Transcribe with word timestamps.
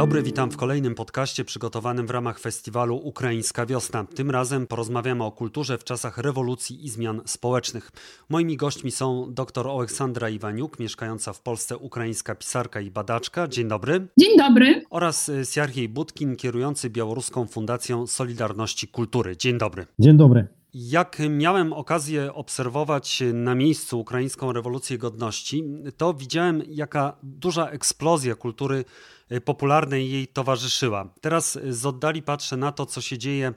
dobry, 0.00 0.22
witam 0.22 0.50
w 0.50 0.56
kolejnym 0.56 0.94
podcaście 0.94 1.44
przygotowanym 1.44 2.06
w 2.06 2.10
ramach 2.10 2.38
festiwalu 2.38 2.96
Ukraińska 2.96 3.66
Wiosna. 3.66 4.06
Tym 4.14 4.30
razem 4.30 4.66
porozmawiamy 4.66 5.24
o 5.24 5.32
kulturze 5.32 5.78
w 5.78 5.84
czasach 5.84 6.18
rewolucji 6.18 6.84
i 6.84 6.88
zmian 6.88 7.20
społecznych. 7.24 7.90
Moimi 8.28 8.56
gośćmi 8.56 8.90
są 8.90 9.26
dr 9.34 9.68
Aleksandra 9.68 10.28
Iwaniuk, 10.28 10.78
mieszkająca 10.78 11.32
w 11.32 11.40
Polsce 11.42 11.76
ukraińska 11.76 12.34
pisarka 12.34 12.80
i 12.80 12.90
badaczka. 12.90 13.48
Dzień 13.48 13.68
dobry. 13.68 14.06
Dzień 14.18 14.38
dobry. 14.38 14.84
Oraz 14.90 15.30
Sjarhiej 15.44 15.88
Budkin, 15.88 16.36
kierujący 16.36 16.90
Białoruską 16.90 17.46
Fundacją 17.46 18.06
Solidarności 18.06 18.88
Kultury. 18.88 19.36
Dzień 19.36 19.58
dobry. 19.58 19.86
Dzień 19.98 20.16
dobry. 20.16 20.59
Jak 20.74 21.18
miałem 21.30 21.72
okazję 21.72 22.34
obserwować 22.34 23.22
na 23.32 23.54
miejscu 23.54 24.00
ukraińską 24.00 24.52
rewolucję 24.52 24.98
godności, 24.98 25.64
to 25.96 26.14
widziałem, 26.14 26.62
jaka 26.68 27.16
duża 27.22 27.68
eksplozja 27.68 28.34
kultury 28.34 28.84
y, 29.32 29.40
popularnej 29.40 30.10
jej 30.10 30.26
towarzyszyła. 30.26 31.14
Teraz 31.20 31.58
z 31.68 31.86
oddali 31.86 32.22
patrzę 32.22 32.56
na 32.56 32.72
to, 32.72 32.86
co 32.86 33.00
się 33.00 33.18
dzieje 33.18 33.54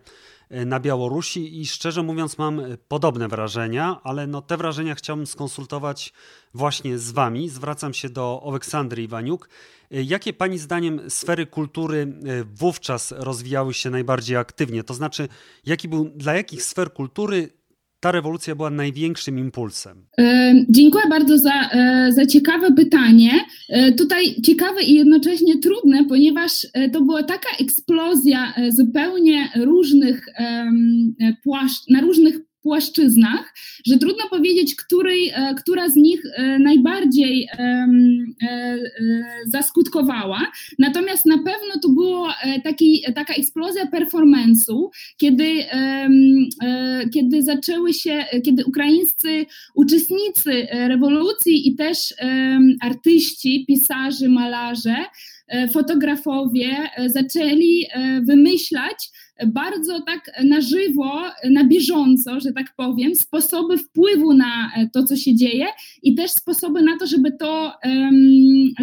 na 0.49 0.79
Białorusi 0.79 1.61
i 1.61 1.65
szczerze 1.65 2.03
mówiąc 2.03 2.38
mam 2.38 2.61
podobne 2.88 3.27
wrażenia, 3.27 3.99
ale 4.03 4.27
no 4.27 4.41
te 4.41 4.57
wrażenia 4.57 4.95
chciałbym 4.95 5.27
skonsultować 5.27 6.13
właśnie 6.53 6.97
z 6.97 7.11
wami. 7.11 7.49
Zwracam 7.49 7.93
się 7.93 8.09
do 8.09 8.43
Aleksandry 8.48 9.03
Iwaniuk. 9.03 9.49
Jakie 9.91 10.34
Pani 10.34 10.57
zdaniem 10.57 11.09
sfery 11.09 11.45
kultury 11.45 12.01
e, 12.25 12.43
wówczas 12.43 13.13
rozwijały 13.17 13.73
się 13.73 13.89
najbardziej 13.89 14.37
aktywnie? 14.37 14.84
To 14.84 14.93
znaczy, 14.93 15.27
jaki 15.65 15.87
był, 15.87 16.09
dla 16.15 16.34
jakich 16.34 16.63
sfer 16.63 16.93
kultury 16.93 17.49
ta 18.03 18.12
rewolucja 18.12 18.55
była 18.55 18.70
największym 18.70 19.39
impulsem? 19.39 20.05
E, 20.20 20.53
dziękuję 20.70 21.03
bardzo 21.09 21.38
za, 21.38 21.70
e, 21.71 22.12
za 22.12 22.26
ciekawe 22.26 22.71
pytanie. 22.71 23.31
Tutaj 23.98 24.41
ciekawe 24.41 24.84
i 24.84 24.93
jednocześnie 24.93 25.59
trudne, 25.59 26.05
ponieważ 26.09 26.67
to 26.93 27.02
była 27.02 27.24
taka 27.24 27.49
eksplozja 27.59 28.54
zupełnie 28.70 29.49
różnych 29.55 30.26
płaszcz, 31.43 31.90
na 31.90 32.01
różnych 32.01 32.40
płaszczyznach, 32.63 33.53
że 33.85 33.97
trudno 33.97 34.23
powiedzieć, 34.29 34.75
której, 34.75 35.29
e, 35.29 35.55
która 35.55 35.89
z 35.89 35.95
nich 35.95 36.21
e, 36.25 36.59
najbardziej 36.59 37.47
e, 37.51 37.87
zaskutkowała. 39.47 40.41
Natomiast 40.79 41.25
na 41.25 41.37
pewno 41.37 41.81
to 41.81 41.89
była 41.89 42.35
taka 43.15 43.34
eksplozja 43.34 43.85
performance'u, 43.85 44.89
kiedy, 45.17 45.65
kiedy 47.13 47.43
zaczęły 47.43 47.93
się, 47.93 48.25
kiedy 48.45 48.65
ukraińscy 48.65 49.45
uczestnicy 49.75 50.67
rewolucji 50.71 51.67
i 51.67 51.75
też 51.75 52.13
artyści, 52.81 53.65
pisarze, 53.67 54.29
malarze, 54.29 54.95
fotografowie 55.73 56.77
zaczęli 57.07 57.87
wymyślać 58.27 59.09
bardzo 59.48 60.02
tak 60.02 60.32
na 60.44 60.62
żywo, 60.62 61.22
na 61.52 61.63
bieżąco, 61.63 62.40
że 62.40 62.54
tak 62.54 62.68
powiem, 62.77 63.16
sposoby 63.16 63.77
wpływu 63.77 64.34
na 64.34 64.72
e, 64.75 64.90
to, 64.94 65.03
co 65.03 65.16
się 65.16 65.36
dzieje 65.36 65.66
i 66.03 66.16
też 66.16 66.31
sposoby 66.31 66.81
na 66.81 66.97
to, 66.97 67.08
żeby 67.08 67.31
to, 67.31 67.74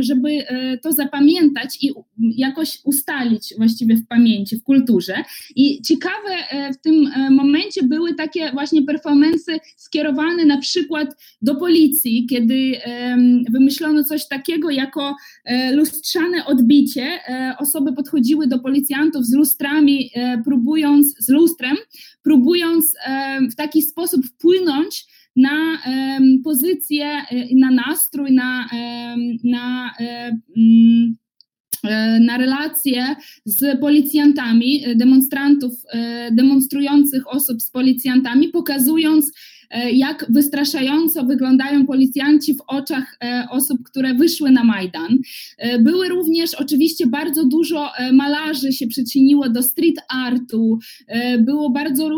żeby 0.00 0.28
e, 0.30 0.78
to 0.78 0.92
zapamiętać 0.92 1.78
i 1.82 1.92
jakoś 2.18 2.78
ustalić 2.84 3.54
właściwie 3.58 3.96
w 3.96 4.06
pamięci, 4.06 4.56
w 4.56 4.62
kulturze. 4.62 5.14
I 5.56 5.82
ciekawe 5.82 6.30
e, 6.50 6.72
w 6.72 6.80
tym 6.80 7.10
momencie 7.30 7.82
były 7.82 8.14
takie 8.14 8.52
właśnie 8.52 8.82
performance 8.82 9.52
skierowane 9.76 10.44
na 10.44 10.58
przykład 10.58 11.16
do 11.42 11.54
policji, 11.54 12.26
kiedy 12.30 12.72
wymyślono 13.52 14.04
coś 14.04 14.28
takiego 14.28 14.70
jako 14.70 15.16
lustrzane 15.72 16.46
odbicie. 16.46 17.18
Osoby 17.58 17.92
podchodziły 17.92 18.46
do 18.46 18.58
policjantów 18.58 19.26
z 19.26 19.34
lustrami 19.34 20.10
próbując 20.50 21.14
z 21.18 21.28
lustrem, 21.28 21.76
próbując 22.22 22.94
w 23.52 23.54
taki 23.54 23.82
sposób 23.82 24.26
wpłynąć 24.26 25.06
na 25.36 25.78
pozycję, 26.44 27.06
e, 27.06 27.46
na 27.56 27.70
nastrój, 27.70 28.32
na, 28.32 28.68
na 29.44 29.94
mm, 29.98 31.16
e, 31.16 31.29
na 32.20 32.38
relacje 32.38 33.16
z 33.44 33.80
policjantami, 33.80 34.84
demonstrantów, 34.96 35.72
e, 35.92 36.30
demonstrujących 36.32 37.34
osób 37.34 37.62
z 37.62 37.70
policjantami, 37.70 38.48
pokazując 38.48 39.32
E, 39.70 39.92
jak 39.92 40.26
wystraszająco 40.28 41.24
wyglądają 41.24 41.86
policjanci 41.86 42.54
w 42.54 42.60
oczach 42.66 43.16
e, 43.24 43.46
osób, 43.50 43.82
które 43.84 44.14
wyszły 44.14 44.50
na 44.50 44.64
Majdan. 44.64 45.18
E, 45.58 45.78
były 45.78 46.08
również 46.08 46.54
oczywiście 46.54 47.06
bardzo 47.06 47.44
dużo 47.44 47.90
malarzy 48.12 48.72
się 48.72 48.86
przyczyniło 48.86 49.48
do 49.48 49.62
street 49.62 49.96
artu, 50.08 50.78
było 51.38 51.70
bardzo 51.70 52.10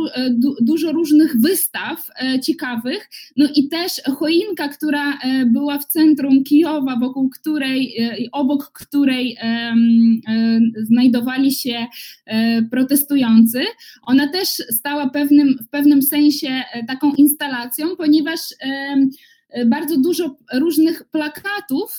dużo 0.60 0.92
różnych 0.92 1.40
wystaw 1.40 2.06
ciekawych, 2.42 3.10
no 3.36 3.48
i 3.56 3.68
też 3.68 3.92
choinka, 4.18 4.68
która 4.68 5.18
była 5.46 5.78
w 5.78 5.84
centrum 5.84 6.44
Kijowa, 6.44 6.96
wokół 6.96 7.30
której, 7.30 7.94
obok 8.32 8.72
której 8.72 9.36
znajdowali 10.82 11.52
się 11.52 11.86
protestujący, 12.70 13.64
ona 14.02 14.28
też 14.28 14.48
stała 14.48 15.10
pewnym, 15.10 15.58
w 15.66 15.68
pewnym 15.68 16.02
sensie 16.02 16.62
taką 16.86 17.06
instalacją, 17.06 17.32
instalacją, 17.42 17.96
ponieważ 17.96 18.40
bardzo 19.66 20.00
dużo 20.00 20.36
różnych 20.54 21.04
plakatów 21.04 21.98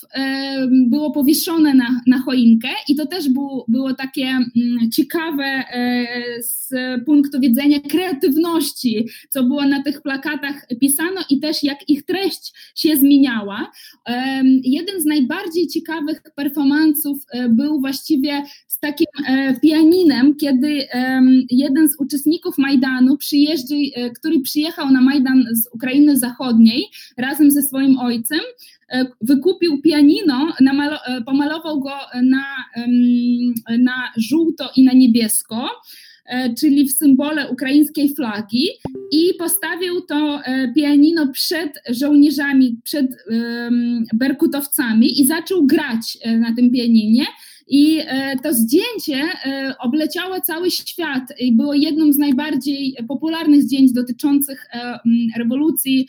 było 0.86 1.10
powieszone 1.10 1.74
na, 1.74 2.00
na 2.06 2.18
choinkę 2.18 2.68
i 2.88 2.96
to 2.96 3.06
też 3.06 3.28
było, 3.28 3.64
było 3.68 3.94
takie 3.94 4.26
mm, 4.26 4.90
ciekawe 4.92 5.44
e, 5.44 6.06
z 6.42 6.74
punktu 7.06 7.40
widzenia 7.40 7.80
kreatywności, 7.80 9.08
co 9.30 9.44
było 9.44 9.64
na 9.64 9.82
tych 9.82 10.02
plakatach 10.02 10.66
pisano 10.80 11.20
i 11.30 11.40
też 11.40 11.62
jak 11.62 11.88
ich 11.88 12.04
treść 12.04 12.52
się 12.74 12.96
zmieniała. 12.96 13.70
Jeden 14.64 15.00
z 15.00 15.04
najbardziej 15.04 15.66
ciekawych 15.66 16.22
performansów 16.36 17.18
e, 17.30 17.48
był 17.48 17.80
właściwie 17.80 18.42
z 18.68 18.80
takim 18.80 19.06
e, 19.26 19.60
pianinem, 19.60 20.36
kiedy 20.36 20.88
jeden 21.50 21.88
z 21.88 22.00
uczestników 22.00 22.58
Majdanu, 22.58 23.16
który 24.16 24.40
przyjechał 24.40 24.90
na 24.90 25.00
Majdan 25.00 25.44
z 25.52 25.68
Ukrainy 25.72 26.16
Zachodniej 26.16 26.84
razem 27.18 27.43
razem 27.44 27.50
ze 27.50 27.62
swoim 27.62 27.98
ojcem, 27.98 28.40
e, 28.88 29.06
wykupił 29.20 29.82
pianino, 29.82 30.52
e, 30.60 31.22
pomalował 31.24 31.80
go 31.80 31.92
na, 32.22 32.44
na 33.78 34.12
żółto 34.16 34.70
i 34.76 34.84
na 34.84 34.92
niebiesko, 34.92 35.70
e, 36.26 36.54
czyli 36.54 36.88
w 36.88 36.92
symbole 36.92 37.50
ukraińskiej 37.50 38.14
flagi 38.14 38.68
i 39.12 39.34
postawił 39.38 40.00
to 40.00 40.40
pianino 40.76 41.26
przed 41.32 41.72
żołnierzami, 41.90 42.80
przed 42.84 43.06
berkutowcami 44.14 45.20
i 45.20 45.26
zaczął 45.26 45.66
grać 45.66 46.18
na 46.40 46.54
tym 46.54 46.70
pianinie. 46.70 47.24
I 47.66 48.00
to 48.42 48.54
zdjęcie 48.54 49.28
obleciało 49.78 50.40
cały 50.40 50.70
świat 50.70 51.22
i 51.38 51.52
było 51.52 51.74
jedną 51.74 52.12
z 52.12 52.18
najbardziej 52.18 52.96
popularnych 53.08 53.62
zdjęć 53.62 53.92
dotyczących 53.92 54.66
rewolucji 55.38 56.08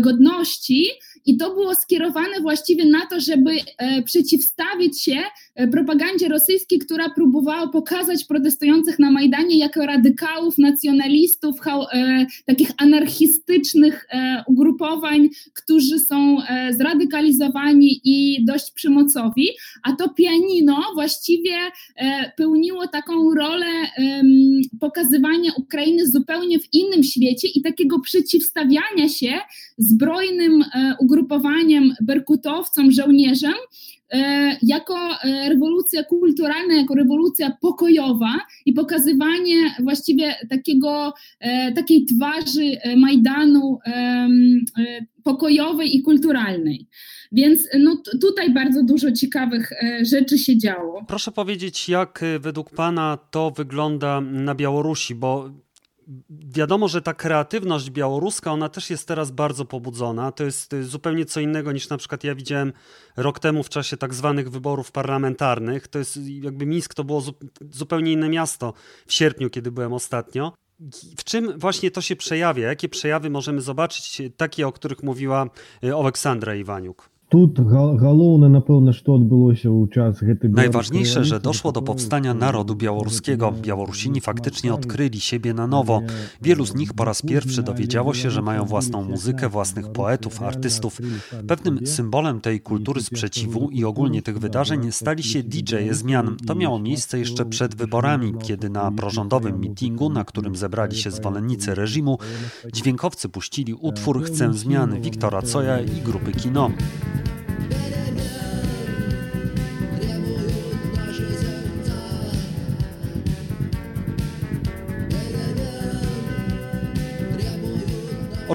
godności. 0.00 0.86
I 1.26 1.36
to 1.36 1.54
było 1.54 1.74
skierowane 1.74 2.40
właściwie 2.40 2.84
na 2.86 3.06
to, 3.06 3.20
żeby 3.20 3.50
e, 3.78 4.02
przeciwstawić 4.02 5.02
się 5.02 5.16
e, 5.54 5.68
propagandzie 5.68 6.28
rosyjskiej, 6.28 6.78
która 6.78 7.10
próbowała 7.10 7.68
pokazać 7.68 8.24
protestujących 8.24 8.98
na 8.98 9.10
Majdanie 9.10 9.58
jako 9.58 9.86
radykałów, 9.86 10.58
nacjonalistów, 10.58 11.56
e, 11.66 12.26
takich 12.46 12.70
anarchistycznych 12.78 14.06
ugrupowań, 14.46 15.28
którzy 15.54 15.98
są 15.98 16.36
zradykalizowani 16.70 18.00
i 18.04 18.44
dość 18.44 18.72
przymocowi. 18.72 19.48
A 19.82 19.92
to 19.92 20.08
pianino 20.08 20.82
właściwie 20.94 21.56
pełniło 22.36 22.88
taką 22.88 23.34
rolę 23.34 23.66
pokazywania 24.80 25.52
Ukrainy 25.56 26.06
zupełnie 26.06 26.58
w 26.58 26.74
innym 26.74 27.02
świecie 27.02 27.48
i 27.54 27.62
takiego 27.62 28.00
przeciwstawiania 28.00 29.08
się 29.08 29.32
zbrojnym 29.78 30.64
ugrupowaniem 31.00 31.11
ugrupowaniem 31.12 31.94
berkutowcom, 32.00 32.90
żołnierzom, 32.90 33.54
e, 34.12 34.56
jako 34.62 34.94
e, 35.24 35.48
rewolucja 35.48 36.04
kulturalna, 36.04 36.74
jako 36.74 36.94
rewolucja 36.94 37.56
pokojowa 37.60 38.38
i 38.66 38.72
pokazywanie 38.72 39.74
właściwie 39.82 40.34
takiego, 40.50 41.12
e, 41.40 41.72
takiej 41.72 42.06
twarzy 42.06 42.76
Majdanu 42.96 43.78
pokojowej 45.24 45.96
i 45.96 46.02
kulturalnej. 46.02 46.86
Więc 47.32 47.68
no, 47.78 48.02
tutaj 48.20 48.54
bardzo 48.54 48.82
dużo 48.82 49.12
ciekawych 49.12 49.70
rzeczy 50.02 50.38
się 50.38 50.58
działo. 50.58 51.04
Proszę 51.08 51.32
powiedzieć, 51.32 51.88
jak 51.88 52.24
według 52.40 52.70
Pana 52.70 53.18
to 53.30 53.50
wygląda 53.50 54.20
na 54.20 54.54
Białorusi, 54.54 55.14
bo 55.14 55.50
wiadomo, 56.30 56.88
że 56.88 57.02
ta 57.02 57.14
kreatywność 57.14 57.90
białoruska, 57.90 58.52
ona 58.52 58.68
też 58.68 58.90
jest 58.90 59.08
teraz 59.08 59.30
bardzo 59.30 59.64
pobudzona. 59.64 60.32
To 60.32 60.44
jest 60.44 60.74
zupełnie 60.82 61.24
co 61.24 61.40
innego 61.40 61.72
niż 61.72 61.88
na 61.88 61.96
przykład 61.96 62.24
ja 62.24 62.34
widziałem 62.34 62.72
rok 63.16 63.38
temu 63.38 63.62
w 63.62 63.68
czasie 63.68 63.96
tak 63.96 64.14
zwanych 64.14 64.50
wyborów 64.50 64.92
parlamentarnych. 64.92 65.88
To 65.88 65.98
jest 65.98 66.18
jakby 66.26 66.66
Mińsk 66.66 66.94
to 66.94 67.04
było 67.04 67.22
zupełnie 67.70 68.12
inne 68.12 68.28
miasto 68.28 68.72
w 69.06 69.12
sierpniu, 69.12 69.50
kiedy 69.50 69.72
byłem 69.72 69.92
ostatnio. 69.92 70.52
W 71.18 71.24
czym 71.24 71.58
właśnie 71.58 71.90
to 71.90 72.00
się 72.00 72.16
przejawia? 72.16 72.68
Jakie 72.68 72.88
przejawy 72.88 73.30
możemy 73.30 73.60
zobaczyć, 73.60 74.22
takie, 74.36 74.66
o 74.66 74.72
których 74.72 75.02
mówiła 75.02 75.46
y, 75.84 75.94
Aleksandra 75.94 76.54
Iwaniuk? 76.54 77.11
Тут 77.31 77.59
галоўна 77.59 78.47
напэўна 78.47 78.95
што 78.95 79.19
адбылося 79.19 79.67
ў 79.67 79.91
час 79.91 80.23
гэтай 80.23 80.47
Najważniejsze, 80.47 81.25
że 81.25 81.39
doszło 81.39 81.71
do 81.71 81.81
powstania 81.81 82.33
narodu 82.33 82.75
białoruskiego. 82.75 83.51
Białorusini 83.51 84.21
faktycznie 84.21 84.73
odkryli 84.73 85.19
siebie 85.19 85.53
na 85.53 85.67
nowo. 85.67 86.01
Wielu 86.41 86.65
z 86.65 86.75
nich 86.75 86.93
po 86.93 87.05
raz 87.05 87.21
pierwszy 87.21 87.63
dowiedziało 87.63 88.13
się, 88.13 88.31
że 88.31 88.41
mają 88.41 88.65
własną 88.65 89.03
muzykę, 89.03 89.49
własnych 89.49 89.91
poetów, 89.91 90.41
artystów. 90.41 91.01
Pewnym 91.47 91.87
symbolem 91.87 92.41
tej 92.41 92.61
kultury 92.61 93.01
sprzeciwu 93.01 93.69
i 93.69 93.83
ogólnie 93.83 94.21
tych 94.21 94.39
wydarzeń 94.39 94.91
stali 94.91 95.23
się 95.23 95.43
DJ-e 95.43 95.93
zmian. 95.93 96.37
To 96.47 96.55
miało 96.55 96.79
miejsce 96.79 97.19
jeszcze 97.19 97.45
przed 97.45 97.75
wyborami, 97.75 98.33
kiedy 98.43 98.69
na 98.69 98.91
prorządowym 98.91 99.59
mitingu, 99.59 100.09
na 100.09 100.23
którym 100.23 100.55
zebrali 100.55 100.95
się 100.97 101.11
zwolennicy 101.11 101.75
reżimu, 101.75 102.17
dźwiękowcy 102.73 103.29
puścili 103.29 103.73
utwór 103.73 104.23
Chcę 104.23 104.53
zmian 104.53 105.01
Wiktora 105.01 105.41
Coja 105.41 105.79
i 105.79 106.01
grupy 106.01 106.31
Kino. 106.31 106.71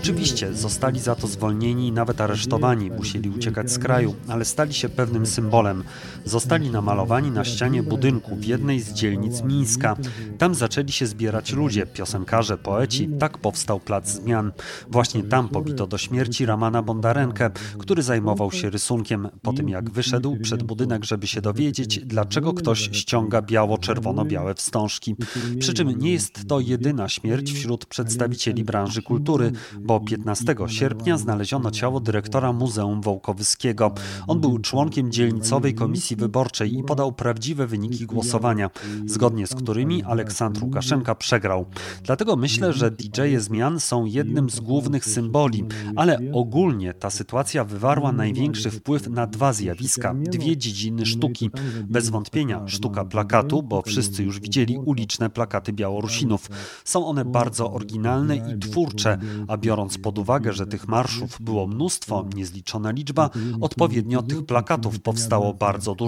Oczywiście 0.08 0.54
zostali 0.54 1.00
za 1.00 1.16
to 1.16 1.28
zwolnieni 1.28 1.88
i 1.88 1.92
nawet 1.92 2.22
aresztowani, 2.22 2.92
musieli 2.92 3.30
uciekać 3.30 3.72
z 3.72 3.80
kraju, 3.80 4.16
ale 4.28 4.46
stali 4.46 4.74
się 4.74 4.90
pewnym 4.90 5.26
symbolem. 5.26 5.84
Zostali 6.28 6.70
namalowani 6.70 7.32
na 7.32 7.46
ścianie 7.46 7.84
budynku 7.84 8.36
w 8.36 8.46
jednej 8.46 8.80
z 8.80 8.94
dzielnic 8.94 9.44
Mińska. 9.44 9.96
Tam 10.38 10.56
zaczęli 10.56 10.92
się 10.92 11.08
zbierać 11.08 11.54
ludzie, 11.54 11.86
piosenkarze, 11.86 12.58
poeci. 12.58 13.10
Tak 13.20 13.38
powstał 13.38 13.80
Plac 13.80 14.10
Zmian. 14.10 14.52
Właśnie 14.88 15.24
tam 15.24 15.50
pobito 15.50 15.88
do 15.88 15.98
śmierci 15.98 16.46
Ramana 16.46 16.82
Bondarenkę, 16.82 17.50
który 17.78 18.04
zajmował 18.04 18.52
się 18.52 18.70
rysunkiem. 18.70 19.30
Po 19.42 19.54
tym 19.54 19.70
jak 19.70 19.90
wyszedł 19.90 20.38
przed 20.42 20.64
budynek, 20.64 21.06
żeby 21.06 21.28
się 21.28 21.42
dowiedzieć, 21.42 22.00
dlaczego 22.00 22.54
ktoś 22.54 22.90
ściąga 22.92 23.42
biało-czerwono-białe 23.42 24.54
wstążki. 24.54 25.16
Przy 25.60 25.74
czym 25.74 26.00
nie 26.00 26.12
jest 26.12 26.48
to 26.48 26.60
jedyna 26.60 27.10
śmierć 27.10 27.54
wśród 27.54 27.86
przedstawicieli 27.86 28.64
branży 28.64 29.02
kultury 29.02 29.52
bo 29.82 30.00
15 30.00 30.56
sierpnia 30.68 31.18
znaleziono 31.18 31.72
ciało 31.72 32.00
dyrektora 32.00 32.54
Muzeum 32.54 33.02
Wołkowyskiego. 33.02 33.92
On 34.28 34.40
był 34.42 34.60
członkiem 34.60 35.12
dzielnicowej 35.12 35.74
komisji 35.74 36.16
wyborczej 36.18 36.78
i 36.78 36.84
podał 36.84 37.12
prawdziwe 37.12 37.68
wyniki 37.68 38.06
głosowania, 38.06 38.70
zgodnie 39.06 39.48
z 39.48 39.56
którymi 39.56 40.04
Aleksandr 40.04 40.64
Łukaszenka 40.64 41.16
przegrał. 41.16 41.66
Dlatego 42.04 42.36
myślę, 42.36 42.74
że 42.74 42.92
DJ-e 42.92 43.40
zmian 43.40 43.80
są 43.80 44.06
jednym 44.06 44.50
z 44.50 44.60
głównych 44.60 45.06
symboli, 45.06 45.64
ale 45.96 46.20
ogólnie 46.34 46.94
ta 46.94 47.10
sytuacja 47.10 47.64
wywarła 47.64 48.12
największy 48.12 48.72
wpływ 48.72 49.08
na 49.08 49.28
dwa 49.28 49.54
zjawiska, 49.54 50.14
dwie 50.14 50.58
dziedziny 50.58 51.06
sztuki. 51.06 51.50
Bez 51.90 52.10
wątpienia 52.10 52.68
sztuka 52.68 53.06
plakatu, 53.06 53.64
bo 53.64 53.82
wszyscy 53.82 54.24
już 54.24 54.40
widzieli 54.40 54.78
uliczne 54.78 55.30
plakaty 55.30 55.74
Białorusinów. 55.74 56.50
Są 56.86 57.06
one 57.06 57.26
bardzo 57.26 57.74
oryginalne 57.74 58.36
i 58.36 58.60
twórcze, 58.60 59.18
a 59.48 59.58
biorąc 59.58 59.98
pod 59.98 60.20
uwagę, 60.20 60.54
że 60.54 60.68
tych 60.68 60.88
marszów 60.88 61.38
było 61.40 61.68
mnóstwo, 61.68 62.26
niezliczona 62.36 62.92
liczba, 62.92 63.30
odpowiednio 63.62 64.24
tych 64.24 64.46
plakatów 64.46 65.00
powstało 65.00 65.54
bardzo 65.54 65.96
dużo. 65.96 66.07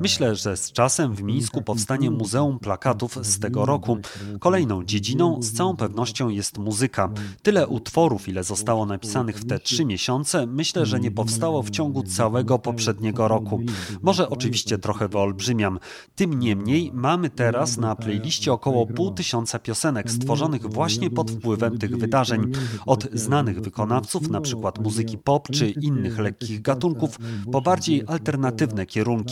Myślę, 0.00 0.36
że 0.36 0.56
z 0.56 0.72
czasem 0.72 1.14
w 1.14 1.22
Mińsku 1.22 1.62
powstanie 1.62 2.10
Muzeum 2.10 2.58
Plakatów 2.58 3.18
z 3.22 3.38
tego 3.38 3.66
roku. 3.66 3.98
Kolejną 4.40 4.84
dziedziną 4.84 5.42
z 5.42 5.52
całą 5.52 5.76
pewnością 5.76 6.28
jest 6.28 6.58
muzyka. 6.58 7.10
Tyle 7.42 7.68
utworów, 7.68 8.28
ile 8.28 8.44
zostało 8.44 8.86
napisanych 8.86 9.36
w 9.36 9.46
te 9.46 9.58
trzy 9.58 9.84
miesiące, 9.84 10.46
myślę, 10.46 10.86
że 10.86 11.00
nie 11.00 11.10
powstało 11.10 11.62
w 11.62 11.70
ciągu 11.70 12.02
całego 12.02 12.58
poprzedniego 12.58 13.28
roku. 13.28 13.60
Może 14.02 14.30
oczywiście 14.30 14.78
trochę 14.78 15.08
wyolbrzymiam. 15.08 15.78
Tym 16.14 16.38
niemniej 16.38 16.90
mamy 16.94 17.30
teraz 17.30 17.76
na 17.76 17.96
playliście 17.96 18.52
około 18.52 18.86
pół 18.86 19.10
tysiąca 19.10 19.58
piosenek 19.58 20.10
stworzonych 20.10 20.66
właśnie 20.66 21.10
pod 21.10 21.30
wpływem 21.30 21.78
tych 21.78 21.96
wydarzeń 21.96 22.52
od 22.86 23.08
znanych 23.12 23.60
wykonawców, 23.60 24.22
np. 24.28 24.72
muzyki 24.80 25.18
pop 25.18 25.48
czy 25.50 25.70
innych 25.70 26.18
lekkich 26.18 26.62
gatunków, 26.62 27.18
po 27.52 27.60
bardziej 27.60 28.02
alternatywne 28.06 28.86
kierunki. 28.86 29.27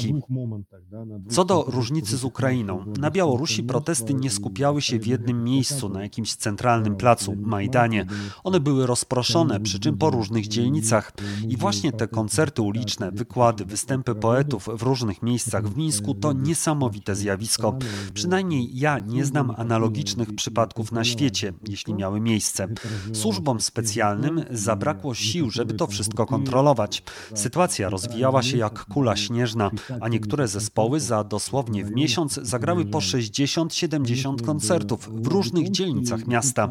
Co 1.28 1.44
do 1.44 1.64
różnicy 1.68 2.16
z 2.16 2.24
Ukrainą, 2.24 2.84
na 2.98 3.10
Białorusi 3.10 3.62
protesty 3.62 4.14
nie 4.14 4.30
skupiały 4.30 4.82
się 4.82 4.98
w 4.98 5.06
jednym 5.06 5.44
miejscu, 5.44 5.88
na 5.88 6.02
jakimś 6.02 6.34
centralnym 6.34 6.96
placu, 6.96 7.36
Majdanie. 7.36 8.06
One 8.44 8.60
były 8.60 8.86
rozproszone, 8.86 9.60
przy 9.60 9.80
czym 9.80 9.98
po 9.98 10.10
różnych 10.10 10.48
dzielnicach. 10.48 11.12
I 11.48 11.56
właśnie 11.56 11.92
te 11.92 12.08
koncerty 12.08 12.62
uliczne, 12.62 13.12
wykłady, 13.12 13.64
występy 13.64 14.14
poetów 14.14 14.68
w 14.78 14.82
różnych 14.82 15.22
miejscach 15.22 15.68
w 15.68 15.76
Mińsku 15.76 16.14
to 16.14 16.32
niesamowite 16.32 17.14
zjawisko. 17.14 17.78
Przynajmniej 18.14 18.78
ja 18.78 18.98
nie 18.98 19.24
znam 19.24 19.50
analogicznych 19.56 20.34
przypadków 20.34 20.92
na 20.92 21.04
świecie, 21.04 21.52
jeśli 21.68 21.94
miały 21.94 22.20
miejsce. 22.20 22.68
Służbom 23.12 23.60
specjalnym 23.60 24.44
zabrakło 24.50 25.14
sił, 25.14 25.50
żeby 25.50 25.74
to 25.74 25.86
wszystko 25.86 26.26
kontrolować. 26.26 27.02
Sytuacja 27.34 27.88
rozwijała 27.88 28.42
się 28.42 28.56
jak 28.56 28.84
kula 28.84 29.16
śnieżna, 29.16 29.70
a 30.00 30.08
niektóre 30.08 30.48
zespoły 30.48 31.00
za 31.00 31.24
dosłownie 31.24 31.84
w 31.84 31.90
miesiąc 31.90 32.40
zagrały 32.42 32.84
po 32.84 32.98
60-70 32.98 34.42
koncertów 34.42 35.10
w 35.22 35.26
różnych 35.26 35.70
dzielnicach 35.70 36.26
miasta. 36.26 36.68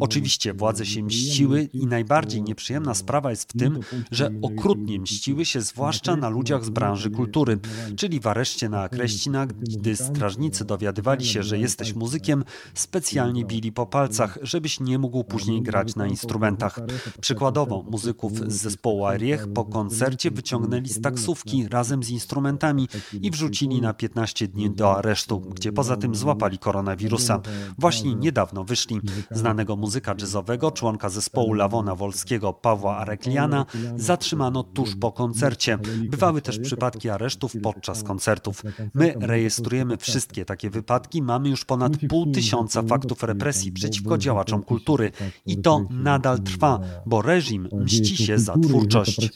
Oczywiście 0.00 0.54
władze 0.54 0.86
się 0.86 1.02
mściły 1.02 1.62
i 1.62 1.86
najbardziej 1.86 2.42
nieprzyjemna 2.42 2.94
sprawa 2.94 3.30
jest 3.30 3.52
w 3.52 3.58
tym, 3.58 3.80
że 4.10 4.30
okrutnie 4.42 5.00
mściły 5.00 5.44
się 5.44 5.60
zwłaszcza 5.60 6.16
na 6.16 6.28
ludziach 6.28 6.64
z 6.64 6.70
branży 6.70 7.10
kultury, 7.10 7.58
czyli 7.96 8.20
w 8.20 8.26
areszcie 8.26 8.68
na 8.68 8.88
Kreścinach, 8.88 9.52
gdy 9.52 9.96
strażnicy 9.96 10.64
dowiadywali 10.64 11.26
się, 11.26 11.42
że 11.42 11.58
jesteś 11.58 11.94
muzykiem, 11.94 12.44
specjalnie 12.74 13.44
bili 13.44 13.72
po 13.72 13.86
palcach, 13.86 14.38
żebyś 14.42 14.80
nie 14.80 14.98
mógł 14.98 15.24
później 15.24 15.62
grać 15.62 15.96
na 15.96 16.06
instrumentach. 16.06 16.80
Przykładowo, 17.20 17.84
muzyków 17.90 18.52
z 18.52 18.62
zespołu 18.62 19.06
Ariech 19.06 19.52
po 19.52 19.64
koncercie 19.64 20.30
wyciągnęli 20.30 20.88
z 20.88 21.00
taksówki 21.00 21.68
razem 21.68 22.02
z 22.02 22.10
instrumentami 22.10 22.47
dokumentami 22.52 22.88
i 23.22 23.30
wrzucili 23.30 23.80
na 23.80 23.94
15 23.94 24.48
dni 24.48 24.70
do 24.70 24.96
aresztu, 24.96 25.40
gdzie 25.40 25.72
poza 25.72 25.96
tym 25.96 26.14
złapali 26.14 26.58
koronawirusa. 26.58 27.40
Właśnie 27.78 28.14
niedawno 28.14 28.64
wyszli. 28.64 29.00
Znanego 29.30 29.76
muzyka 29.76 30.14
jazzowego, 30.20 30.70
członka 30.70 31.08
zespołu 31.08 31.52
Lawona 31.52 31.94
Wolskiego 31.94 32.52
Pawła 32.52 32.96
Arekliana 32.96 33.66
zatrzymano 33.96 34.62
tuż 34.62 34.96
po 34.96 35.12
koncercie. 35.12 35.78
Bywały 36.10 36.42
też 36.42 36.58
przypadki 36.58 37.10
aresztów 37.10 37.54
podczas 37.62 38.02
koncertów. 38.02 38.62
My 38.94 39.14
rejestrujemy 39.20 39.96
wszystkie 39.96 40.44
takie 40.44 40.70
wypadki. 40.70 41.22
Mamy 41.22 41.48
już 41.48 41.64
ponad 41.64 41.92
pół 42.08 42.32
tysiąca 42.32 42.82
faktów 42.82 43.22
represji 43.22 43.72
przeciwko 43.72 44.18
działaczom 44.18 44.62
kultury 44.62 45.10
i 45.46 45.56
to 45.56 45.84
nadal 45.90 46.38
trwa, 46.38 46.80
bo 47.06 47.22
reżim 47.22 47.68
mści 47.72 48.16
się 48.16 48.38
za 48.38 48.58
twórczość. 48.58 49.30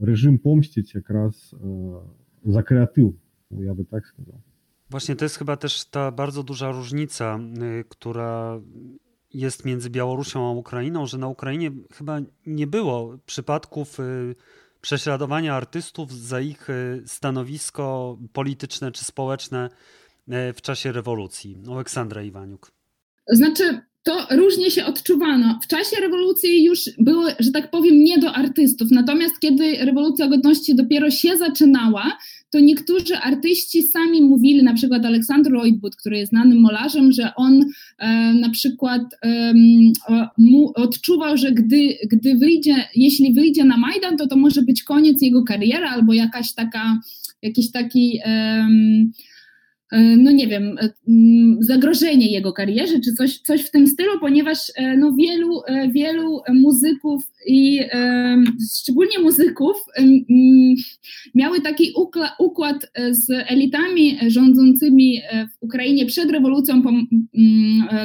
Reżim 0.00 0.38
się 0.82 1.02
раз 1.11 1.55
за 2.45 2.63
креатив, 2.63 3.13
ja 3.51 3.73
by 3.73 3.85
tak 3.85 4.07
сказал. 4.07 4.41
Właśnie 4.89 5.15
to 5.15 5.25
jest 5.25 5.37
chyba 5.37 5.57
też 5.57 5.85
ta 5.85 6.11
bardzo 6.11 6.43
duża 6.43 6.71
różnica, 6.71 7.39
y, 7.79 7.83
która 7.89 8.61
jest 9.33 9.65
między 9.65 9.89
Białorusią 9.89 10.47
a 10.47 10.51
Ukrainą, 10.51 11.05
że 11.05 11.17
na 11.17 11.27
Ukrainie 11.27 11.71
chyba 11.93 12.19
nie 12.45 12.67
było 12.67 13.17
przypadków 13.25 13.99
y, 13.99 14.35
prześladowania 14.81 15.55
artystów 15.55 16.13
za 16.13 16.39
ich 16.39 16.69
y, 16.69 17.03
stanowisko 17.05 18.17
polityczne 18.33 18.91
czy 18.91 19.05
społeczne 19.05 19.69
w 20.53 20.61
czasie 20.61 20.91
rewolucji. 20.91 21.57
Aleksandra 21.71 22.23
Iwaniuk. 22.23 22.71
Znaczy, 23.27 23.81
to 24.02 24.26
różnie 24.30 24.70
się 24.70 24.84
odczuwano. 24.84 25.58
W 25.62 25.66
czasie 25.66 25.96
rewolucji 26.00 26.64
już 26.64 26.80
było, 26.98 27.24
że 27.40 27.52
tak 27.52 27.70
powiem, 27.70 28.04
nie 28.04 28.18
do 28.18 28.32
artystów. 28.32 28.90
Natomiast 28.90 29.40
kiedy 29.40 29.76
rewolucja 29.76 30.28
godności 30.28 30.74
dopiero 30.74 31.10
się 31.10 31.36
zaczynała, 31.36 32.18
to 32.50 32.60
niektórzy 32.60 33.16
artyści 33.16 33.82
sami 33.82 34.22
mówili, 34.22 34.62
na 34.62 34.74
przykład 34.74 35.04
Aleksander 35.04 35.52
Roydwood, 35.52 35.96
który 35.96 36.18
jest 36.18 36.30
znanym 36.30 36.60
molarzem, 36.60 37.12
że 37.12 37.34
on 37.36 37.64
e, 37.98 38.34
na 38.34 38.50
przykład 38.50 39.02
e, 39.22 39.52
mu, 40.38 40.72
odczuwał, 40.74 41.36
że 41.36 41.52
gdy, 41.52 41.96
gdy 42.10 42.34
wyjdzie, 42.34 42.74
jeśli 42.96 43.34
wyjdzie 43.34 43.64
na 43.64 43.76
Majdan, 43.76 44.16
to 44.16 44.26
to 44.26 44.36
może 44.36 44.62
być 44.62 44.82
koniec 44.82 45.22
jego 45.22 45.44
kariery 45.44 45.86
albo 45.86 46.12
jakaś 46.12 46.54
taka, 46.54 47.00
jakiś 47.42 47.70
taki. 47.70 48.18
E, 48.24 48.68
no 49.92 50.30
nie 50.30 50.46
wiem, 50.46 50.78
mm, 51.08 51.56
zagrożenie 51.60 52.30
jego 52.30 52.52
karierze, 52.52 53.00
czy 53.00 53.12
coś, 53.12 53.38
coś 53.38 53.62
w 53.62 53.70
tym 53.70 53.86
stylu, 53.86 54.20
ponieważ 54.20 54.58
no 54.98 55.12
wielu, 55.12 55.60
wielu 55.92 56.40
muzyków 56.54 57.22
i 57.46 57.80
szczególnie 58.80 59.18
muzyków 59.18 59.76
miały 61.42 61.60
taki 61.60 61.92
układ 62.38 62.86
z 63.10 63.26
elitami 63.30 64.18
rządzącymi 64.26 65.20
w 65.52 65.62
Ukrainie 65.62 66.06
przed 66.06 66.30
rewolucją 66.30 66.82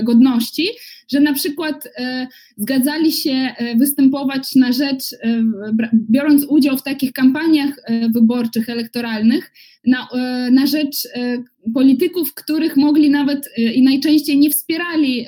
godności, 0.04 0.68
że 1.12 1.20
na 1.20 1.34
przykład 1.34 1.90
zgadzali 2.58 3.12
się 3.12 3.56
występować 3.80 4.56
na 4.56 4.72
rzecz, 4.72 5.04
biorąc 5.94 6.46
udział 6.50 6.78
w 6.78 6.84
takich 6.84 7.14
kampaniach 7.14 7.70
wyborczych, 8.14 8.70
elektoralnych, 8.70 9.52
na, 9.88 10.08
na 10.52 10.68
rzecz 10.68 11.08
polityków, 11.74 12.34
których 12.34 12.78
mogli 12.78 13.10
nawet 13.10 13.50
i 13.76 13.84
najczęściej 13.84 14.40
nie 14.40 14.50
wspierali 14.50 15.26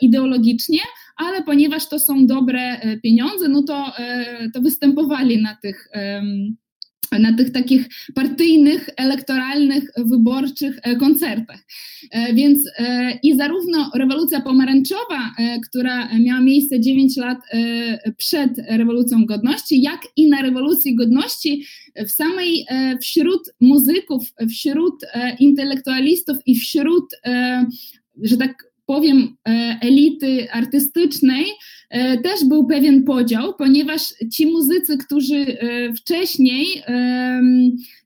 ideologicznie, 0.00 0.80
ale 1.16 1.42
ponieważ 1.42 1.88
to 1.88 1.98
są 1.98 2.26
dobre 2.26 2.60
e, 2.60 2.96
pieniądze, 2.96 3.48
no 3.48 3.62
to, 3.62 3.98
e, 3.98 4.50
to 4.54 4.60
występowali 4.60 5.42
na 5.42 5.56
tych 5.62 5.88
na 7.12 7.36
tych 7.36 7.52
takich 7.52 7.88
partyjnych, 8.14 8.90
elektoralnych, 8.96 9.90
wyborczych 9.96 10.78
e, 10.82 10.96
koncertach. 10.96 11.60
Więc 12.34 12.70
i 13.22 13.36
zarówno 13.36 13.90
rewolucja 13.94 14.40
pomarańczowa, 14.40 15.34
która 15.68 16.18
miała 16.18 16.40
miejsce 16.40 16.80
9 16.80 17.16
lat 17.16 17.38
przed 18.16 18.50
rewolucją 18.68 19.26
godności, 19.26 19.82
jak 19.82 20.00
i 20.16 20.28
na 20.28 20.42
rewolucji 20.42 20.94
godności 20.94 21.64
w 22.06 22.10
samej, 22.10 22.66
wśród 23.02 23.50
muzyków, 23.60 24.32
wśród 24.50 24.94
intelektualistów 25.38 26.36
i 26.46 26.54
wśród, 26.54 27.04
że 28.22 28.36
tak 28.36 28.73
powiem, 28.86 29.36
e, 29.48 29.78
elity 29.80 30.50
artystycznej 30.52 31.44
e, 31.90 32.18
też 32.18 32.44
był 32.44 32.66
pewien 32.66 33.04
podział, 33.04 33.54
ponieważ 33.54 34.14
ci 34.32 34.46
muzycy, 34.46 34.98
którzy 34.98 35.36
e, 35.36 35.92
wcześniej, 35.92 36.66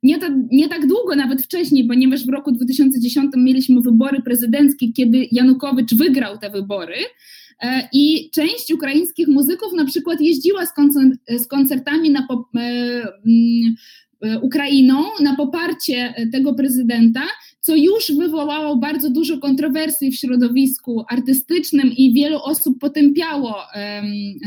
nie, 0.02 0.18
ta, 0.18 0.28
nie 0.50 0.68
tak 0.68 0.86
długo, 0.86 1.16
nawet 1.16 1.42
wcześniej, 1.42 1.84
ponieważ 1.84 2.26
w 2.26 2.28
roku 2.28 2.52
2010 2.52 3.32
mieliśmy 3.36 3.80
wybory 3.80 4.22
prezydenckie, 4.22 4.92
kiedy 4.92 5.28
Janukowicz 5.32 5.94
wygrał 5.94 6.38
te 6.38 6.50
wybory, 6.50 6.96
i 7.92 8.30
część 8.30 8.72
ukraińskich 8.72 9.28
muzyków 9.28 9.72
na 9.72 9.84
przykład 9.84 10.20
jeździła 10.20 10.66
z, 10.66 10.72
koncert, 10.72 11.12
z 11.28 11.46
koncertami 11.46 12.10
na 12.10 12.26
Ukrainą 14.42 15.04
na 15.20 15.36
poparcie 15.36 16.14
tego 16.32 16.54
prezydenta, 16.54 17.22
co 17.68 17.76
już 17.76 18.12
wywołało 18.18 18.76
bardzo 18.76 19.10
dużo 19.10 19.38
kontrowersji 19.38 20.10
w 20.10 20.16
środowisku 20.16 21.04
artystycznym 21.08 21.92
i 21.96 22.12
wielu 22.12 22.38
osób 22.42 22.78
potępiało 22.80 23.54
um, 23.54 24.04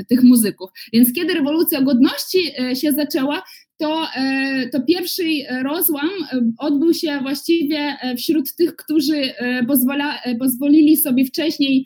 tych 0.07 0.23
muzyków. 0.23 0.69
Więc 0.93 1.13
kiedy 1.13 1.33
rewolucja 1.33 1.81
godności 1.81 2.51
e, 2.59 2.75
się 2.75 2.91
zaczęła, 2.91 3.43
to, 3.77 4.07
e, 4.15 4.69
to 4.69 4.81
pierwszy 4.81 5.23
rozłam 5.63 6.09
e, 6.09 6.41
odbył 6.57 6.93
się 6.93 7.19
właściwie 7.21 7.97
wśród 8.17 8.55
tych, 8.55 8.75
którzy 8.75 9.33
pozwala, 9.67 10.19
pozwolili 10.39 10.97
sobie 10.97 11.25
wcześniej 11.25 11.85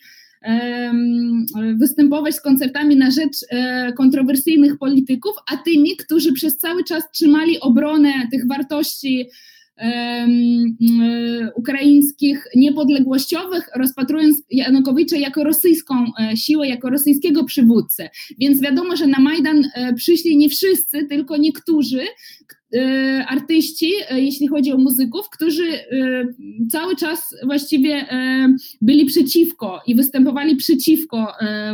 występować 1.79 2.35
z 2.35 2.41
koncertami 2.41 2.95
na 2.95 3.11
rzecz 3.11 3.37
kontrowersyjnych 3.97 4.77
polityków, 4.77 5.33
a 5.53 5.57
tymi, 5.57 5.97
którzy 5.97 6.33
przez 6.33 6.57
cały 6.57 6.83
czas 6.83 7.03
trzymali 7.11 7.59
obronę 7.59 8.13
tych 8.31 8.47
wartości 8.47 9.29
E, 9.77 10.27
ukraińskich 11.55 12.47
niepodległościowych, 12.55 13.69
rozpatrując 13.75 14.43
Janukowicza 14.49 15.17
jako 15.17 15.43
rosyjską 15.43 15.95
e, 16.19 16.37
siłę, 16.37 16.67
jako 16.67 16.89
rosyjskiego 16.89 17.43
przywódcę. 17.43 18.09
Więc 18.39 18.61
wiadomo, 18.61 18.95
że 18.95 19.07
na 19.07 19.19
Majdan 19.19 19.63
e, 19.75 19.93
przyszli 19.93 20.37
nie 20.37 20.49
wszyscy, 20.49 21.05
tylko 21.05 21.37
niektórzy, 21.37 22.01
artyści, 23.27 23.91
jeśli 24.11 24.47
chodzi 24.47 24.71
o 24.71 24.77
muzyków, 24.77 25.29
którzy 25.29 25.79
cały 26.71 26.95
czas 26.95 27.35
właściwie 27.43 28.05
byli 28.81 29.05
przeciwko 29.05 29.81
i 29.87 29.95
występowali 29.95 30.55
przeciwko 30.55 31.33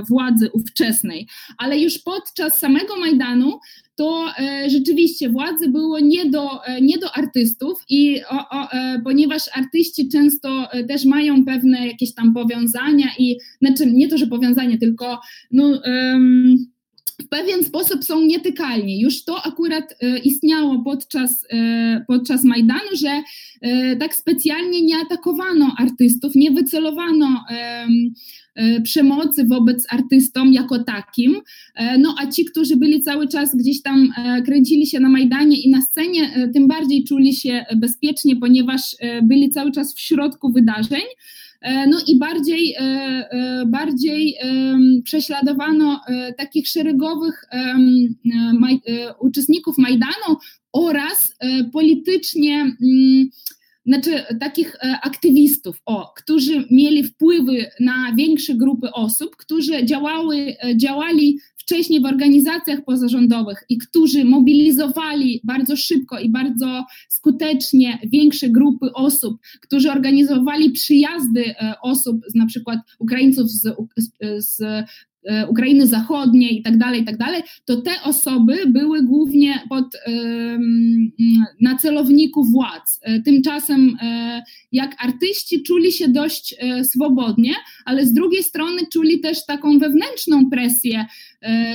władzy 0.10 0.50
ówczesnej. 0.54 1.28
Ale 1.58 1.80
już 1.80 2.00
podczas 2.00 2.58
samego 2.58 3.00
Majdanu 3.00 3.60
to 3.96 4.26
rzeczywiście 4.68 5.30
władzy 5.30 5.70
było 5.70 6.00
nie 6.00 6.26
do, 6.26 6.50
nie 6.82 6.98
do 6.98 7.12
artystów 7.12 7.84
i 7.90 8.22
o, 8.30 8.50
o, 8.50 8.68
ponieważ 9.04 9.42
artyści 9.54 10.10
często 10.10 10.68
też 10.88 11.06
mają 11.06 11.46
pewne 11.46 11.88
jakieś 11.88 12.14
tam 12.14 12.34
powiązania 12.34 13.08
i 13.20 13.38
znaczy 13.62 13.86
nie 13.86 14.08
to, 14.08 14.18
że 14.18 14.28
powiązania, 14.28 14.78
tylko 14.78 15.20
no, 15.52 15.82
w 17.22 17.30
pewien 17.30 17.64
sposób 17.64 18.04
są 18.04 18.22
nietykalni. 18.22 19.02
Już 19.02 19.24
to 19.24 19.46
akurat 19.46 19.96
istniało 20.24 20.84
podczas, 20.84 21.48
podczas 22.08 22.44
Majdanu, 22.44 22.90
że 22.94 23.22
tak 24.00 24.16
specjalnie 24.16 24.82
nie 24.82 24.96
atakowano 24.98 25.76
artystów, 25.78 26.36
nie 26.36 26.52
wycelowano 26.52 27.44
E, 28.56 28.82
przemocy 28.82 29.46
wobec 29.46 29.86
artystom 29.90 30.54
jako 30.54 30.84
takim. 30.84 31.36
E, 31.76 31.98
no 31.98 32.16
a 32.20 32.28
ci, 32.28 32.46
którzy 32.46 32.78
byli 32.78 33.02
cały 33.02 33.28
czas 33.28 33.56
gdzieś 33.56 33.82
tam, 33.82 34.14
e, 34.18 34.42
kręcili 34.42 34.88
się 34.88 35.00
na 35.00 35.10
Majdanie 35.10 35.62
i 35.62 35.70
na 35.70 35.82
scenie, 35.82 36.50
tym 36.54 36.68
bardziej 36.68 37.04
czuli 37.04 37.36
się 37.36 37.66
bezpiecznie, 37.76 38.36
ponieważ 38.36 38.96
byli 39.24 39.50
cały 39.50 39.72
czas 39.72 39.96
w 39.96 40.00
środku 40.00 40.52
wydarzeń. 40.52 41.02
No 41.64 41.98
i 42.08 42.20
bardziej, 42.20 42.76
bardziej 43.68 44.36
prześladowano 45.04 46.02
takich 46.38 46.68
szeregowych 46.68 47.46
uczestników 49.20 49.78
Majdanu 49.78 50.38
oraz 50.74 51.36
politycznie 51.72 52.56
mm, 52.62 53.30
znaczy 53.86 54.24
takich 54.40 54.76
e, 54.76 55.00
aktywistów, 55.04 55.82
o, 55.86 56.14
którzy 56.18 56.68
mieli 56.72 57.04
wpływy 57.04 57.66
na 57.80 58.16
większe 58.16 58.56
grupy 58.56 58.92
osób, 58.92 59.36
którzy 59.36 59.86
działały, 59.86 60.56
e, 60.64 60.78
działali 60.78 61.40
wcześniej 61.62 62.02
w 62.02 62.06
organizacjach 62.06 62.84
pozarządowych 62.86 63.64
i 63.70 63.78
którzy 63.78 64.26
mobilizowali 64.26 65.42
bardzo 65.44 65.76
szybko 65.76 66.20
i 66.20 66.30
bardzo 66.30 66.86
skutecznie 67.10 68.00
większe 68.04 68.50
grupy 68.50 68.94
osób, 68.94 69.38
którzy 69.62 69.92
organizowali 69.92 70.72
przyjazdy 70.72 71.46
e, 71.46 71.74
osób, 71.82 72.18
na 72.36 72.46
przykład 72.46 72.80
Ukraińców 73.00 73.50
z, 73.50 73.76
z 74.38 74.62
E, 75.26 75.48
Ukrainy 75.48 75.88
Zachodniej 75.88 76.60
i 76.60 76.64
tak 76.64 76.78
dalej, 76.78 77.02
i 77.02 77.06
tak 77.06 77.18
dalej, 77.18 77.42
to 77.66 77.82
te 77.82 77.92
osoby 78.04 78.58
były 78.68 79.04
głównie 79.04 79.64
pod, 79.70 79.86
na 81.62 81.76
celowniku 81.76 82.44
władz. 82.44 83.00
E, 83.02 83.22
tymczasem 83.22 83.98
jak 84.72 84.96
artyści 85.00 85.64
czuli 85.64 85.92
się 85.92 86.08
dość 86.08 86.56
swobodnie, 86.84 87.54
ale 87.86 88.06
z 88.06 88.14
drugiej 88.14 88.44
strony 88.44 88.82
czuli 88.94 89.20
też 89.20 89.46
taką 89.46 89.80
wewnętrzną 89.80 90.50
presję, 90.50 91.06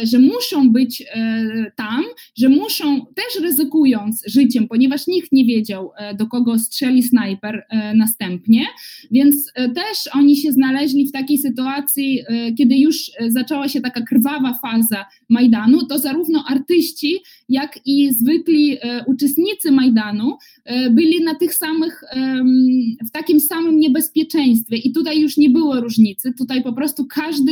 że 0.03 0.19
muszą 0.19 0.73
być 0.73 1.05
tam, 1.76 2.05
że 2.37 2.49
muszą, 2.49 3.07
też 3.07 3.43
ryzykując 3.43 4.23
życiem, 4.26 4.69
ponieważ 4.69 5.07
nikt 5.07 5.33
nie 5.33 5.45
wiedział, 5.45 5.91
do 6.19 6.26
kogo 6.26 6.59
strzeli 6.59 7.03
snajper 7.03 7.67
następnie, 7.95 8.67
więc 9.11 9.53
też 9.55 10.09
oni 10.12 10.37
się 10.37 10.53
znaleźli 10.53 11.09
w 11.09 11.12
takiej 11.12 11.38
sytuacji, 11.38 12.23
kiedy 12.59 12.76
już 12.76 13.11
zaczęła 13.29 13.69
się 13.69 13.81
taka 13.81 14.00
krwawa 14.00 14.59
faza 14.62 15.05
Majdanu, 15.29 15.87
to 15.87 15.99
zarówno 15.99 16.45
artyści, 16.49 17.19
jak 17.49 17.79
i 17.87 18.12
zwykli 18.12 18.79
e, 18.81 19.05
uczestnicy 19.07 19.71
Majdanu 19.71 20.37
e, 20.65 20.91
byli 20.91 21.25
na 21.25 21.35
tych 21.35 21.55
samych, 21.55 22.05
w 23.08 23.12
takim 23.12 23.40
samym 23.40 23.80
niebezpieczeństwie 23.80 24.78
i 24.78 24.92
tutaj 24.92 25.22
już 25.22 25.38
nie 25.38 25.50
było 25.50 25.82
różnicy, 25.82 26.34
tutaj 26.38 26.63
po 26.63 26.74
prostu 26.74 27.06
każdy 27.06 27.51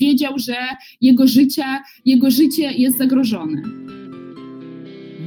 wiedział, 0.00 0.38
że 0.38 0.56
jego 1.00 1.26
życie, 1.26 1.64
jego 2.04 2.30
życie 2.30 2.72
jest 2.72 2.98
zagrożone. 2.98 3.62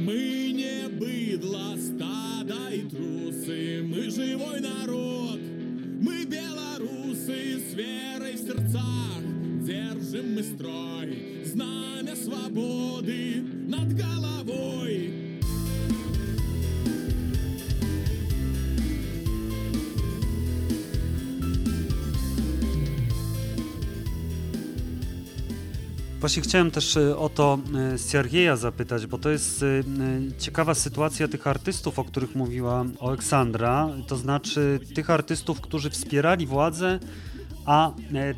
My 0.06 0.52
nie 0.52 0.88
bydla, 1.00 1.74
stada 1.76 2.74
i 2.74 2.80
trusy, 2.90 3.84
my 3.90 4.10
живой 4.10 4.60
народ, 4.60 5.40
my 6.00 6.26
Белорусы 6.26 7.60
с 7.70 7.74
верой 7.74 8.34
в 8.34 8.46
сердцах. 8.46 9.02
держим 9.62 10.34
мы 10.34 10.42
строй, 10.42 11.44
знамя 11.44 12.16
свободы 12.16 13.42
над 13.68 13.94
головой. 13.94 15.25
Właśnie 26.19 26.41
chciałem 26.41 26.71
też 26.71 26.97
e, 26.97 27.17
o 27.17 27.29
to 27.29 27.59
e, 27.93 27.97
Siergieja 27.97 28.55
zapytać, 28.55 29.05
bo 29.05 29.17
to 29.17 29.29
jest 29.29 29.63
e, 29.63 29.65
ciekawa 30.39 30.73
sytuacja 30.73 31.27
tych 31.27 31.47
artystów, 31.47 31.99
o 31.99 32.03
których 32.03 32.35
mówiła 32.35 32.85
Aleksandra, 33.01 33.89
to 34.07 34.17
znaczy 34.17 34.79
tych 34.95 35.09
artystów, 35.09 35.61
którzy 35.61 35.89
wspierali 35.89 36.47
władzę, 36.47 36.99
a 37.65 37.91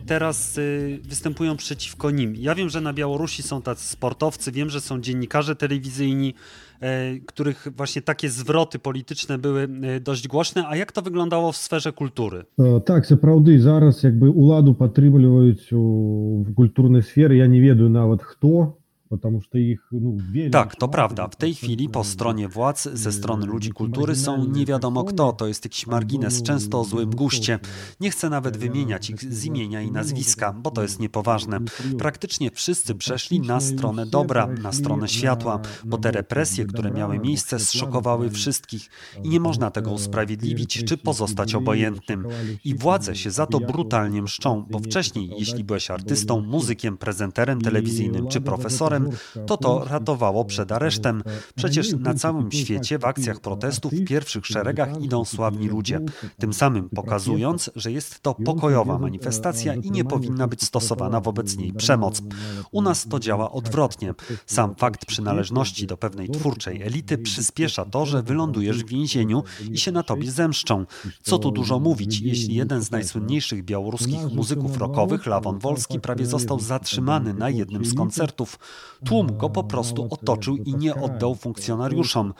teraz 0.05 0.59
występują 1.01 1.57
przeciwko 1.57 2.11
nim. 2.11 2.35
Ja 2.35 2.55
wiem, 2.55 2.69
że 2.69 2.81
na 2.81 2.93
Białorusi 2.93 3.43
są 3.43 3.61
tacy 3.61 3.87
sportowcy, 3.87 4.51
wiem, 4.51 4.69
że 4.69 4.81
są 4.81 5.01
dziennikarze 5.01 5.55
telewizyjni, 5.55 6.33
których 7.26 7.68
właśnie 7.76 8.02
takie 8.02 8.28
zwroty 8.30 8.78
polityczne 8.78 9.38
były 9.38 9.62
e, 9.62 10.00
dość 10.00 10.28
głośne. 10.28 10.68
A 10.68 10.76
jak 10.76 10.92
to 10.92 11.02
wyglądało 11.02 11.52
w 11.52 11.56
sferze 11.56 11.92
kultury? 11.92 12.44
Tak, 12.84 13.06
сапраўды 13.06 13.58
зараз 13.58 14.02
jakby 14.02 14.30
уладу 14.30 14.74
падтрымліваюць 14.74 15.70
w 15.70 16.54
культурнай 16.54 17.02
сферы 17.02 17.36
я 17.36 17.46
не 17.46 17.60
ведаю 17.60 17.88
нават 17.88 18.22
хто 18.22 18.76
no, 19.11 20.49
tak, 20.51 20.75
to 20.75 20.87
prawda. 20.87 21.27
W 21.27 21.35
tej 21.35 21.55
chwili 21.55 21.89
po 21.89 22.03
stronie 22.03 22.47
władz, 22.47 22.89
ze 22.93 23.11
strony 23.11 23.45
ludzi 23.45 23.71
kultury 23.71 24.15
są 24.15 24.45
nie 24.45 24.65
wiadomo 24.65 25.03
kto. 25.03 25.33
To 25.33 25.47
jest 25.47 25.65
jakiś 25.65 25.87
margines, 25.87 26.43
często 26.43 26.79
o 26.79 26.83
złym 26.83 27.09
guście. 27.09 27.59
Nie 27.99 28.11
chcę 28.11 28.29
nawet 28.29 28.57
wymieniać 28.57 29.09
ich 29.09 29.33
z 29.33 29.45
imienia 29.45 29.81
i 29.81 29.91
nazwiska, 29.91 30.53
bo 30.53 30.71
to 30.71 30.81
jest 30.81 30.99
niepoważne. 30.99 31.59
Praktycznie 31.97 32.51
wszyscy 32.51 32.95
przeszli 32.95 33.39
na 33.39 33.59
stronę 33.59 34.05
dobra, 34.05 34.47
na 34.47 34.71
stronę 34.71 35.07
światła, 35.07 35.59
bo 35.85 35.97
te 35.97 36.11
represje, 36.11 36.65
które 36.65 36.91
miały 36.91 37.19
miejsce, 37.19 37.59
zszokowały 37.59 38.29
wszystkich 38.29 38.89
i 39.23 39.29
nie 39.29 39.39
można 39.39 39.71
tego 39.71 39.91
usprawiedliwić 39.91 40.83
czy 40.83 40.97
pozostać 40.97 41.55
obojętnym. 41.55 42.27
I 42.65 42.75
władze 42.75 43.15
się 43.15 43.31
za 43.31 43.45
to 43.45 43.59
brutalnie 43.59 44.21
mszczą, 44.21 44.65
bo 44.69 44.79
wcześniej, 44.79 45.31
jeśli 45.37 45.63
byłeś 45.63 45.91
artystą, 45.91 46.41
muzykiem, 46.41 46.97
prezenterem 46.97 47.61
telewizyjnym 47.61 48.27
czy 48.27 48.41
profesorem, 48.41 48.98
to 49.47 49.57
to 49.57 49.85
ratowało 49.89 50.45
przed 50.45 50.71
aresztem. 50.71 51.23
Przecież 51.55 51.93
na 51.93 52.13
całym 52.13 52.51
świecie 52.51 52.99
w 52.99 53.05
akcjach 53.05 53.39
protestów 53.39 53.93
w 53.93 54.05
pierwszych 54.05 54.45
szeregach 54.45 55.01
idą 55.01 55.25
sławni 55.25 55.67
ludzie, 55.67 55.99
tym 56.37 56.53
samym 56.53 56.89
pokazując, 56.89 57.71
że 57.75 57.91
jest 57.91 58.19
to 58.21 58.33
pokojowa 58.33 58.99
manifestacja 58.99 59.73
i 59.73 59.91
nie 59.91 60.05
powinna 60.05 60.47
być 60.47 60.63
stosowana 60.63 61.21
wobec 61.21 61.57
niej 61.57 61.73
przemoc. 61.73 62.21
U 62.71 62.81
nas 62.81 63.07
to 63.07 63.19
działa 63.19 63.51
odwrotnie. 63.51 64.13
Sam 64.45 64.75
fakt 64.75 65.05
przynależności 65.05 65.87
do 65.87 65.97
pewnej 65.97 66.29
twórczej 66.29 66.81
elity 66.81 67.17
przyspiesza 67.17 67.85
to, 67.85 68.05
że 68.05 68.23
wylądujesz 68.23 68.83
w 68.83 68.87
więzieniu 68.87 69.43
i 69.71 69.77
się 69.77 69.91
na 69.91 70.03
tobie 70.03 70.31
zemszczą. 70.31 70.85
Co 71.21 71.37
tu 71.37 71.51
dużo 71.51 71.79
mówić, 71.79 72.21
jeśli 72.21 72.55
jeden 72.55 72.81
z 72.81 72.91
najsłynniejszych 72.91 73.63
białoruskich 73.63 74.33
muzyków 74.33 74.77
rockowych, 74.77 75.25
Lawon 75.25 75.59
Wolski, 75.59 75.99
prawie 75.99 76.25
został 76.25 76.59
zatrzymany 76.59 77.33
na 77.33 77.49
jednym 77.49 77.85
z 77.85 77.93
koncertów. 77.93 78.59
Tłum 79.05 79.37
go 79.37 79.49
po 79.49 79.63
prostu 79.63 80.07
otoczył 80.09 80.55
i 80.57 80.75
nie 80.75 80.95
oddał 80.95 81.35
funkcjonariuszom. 81.35 82.33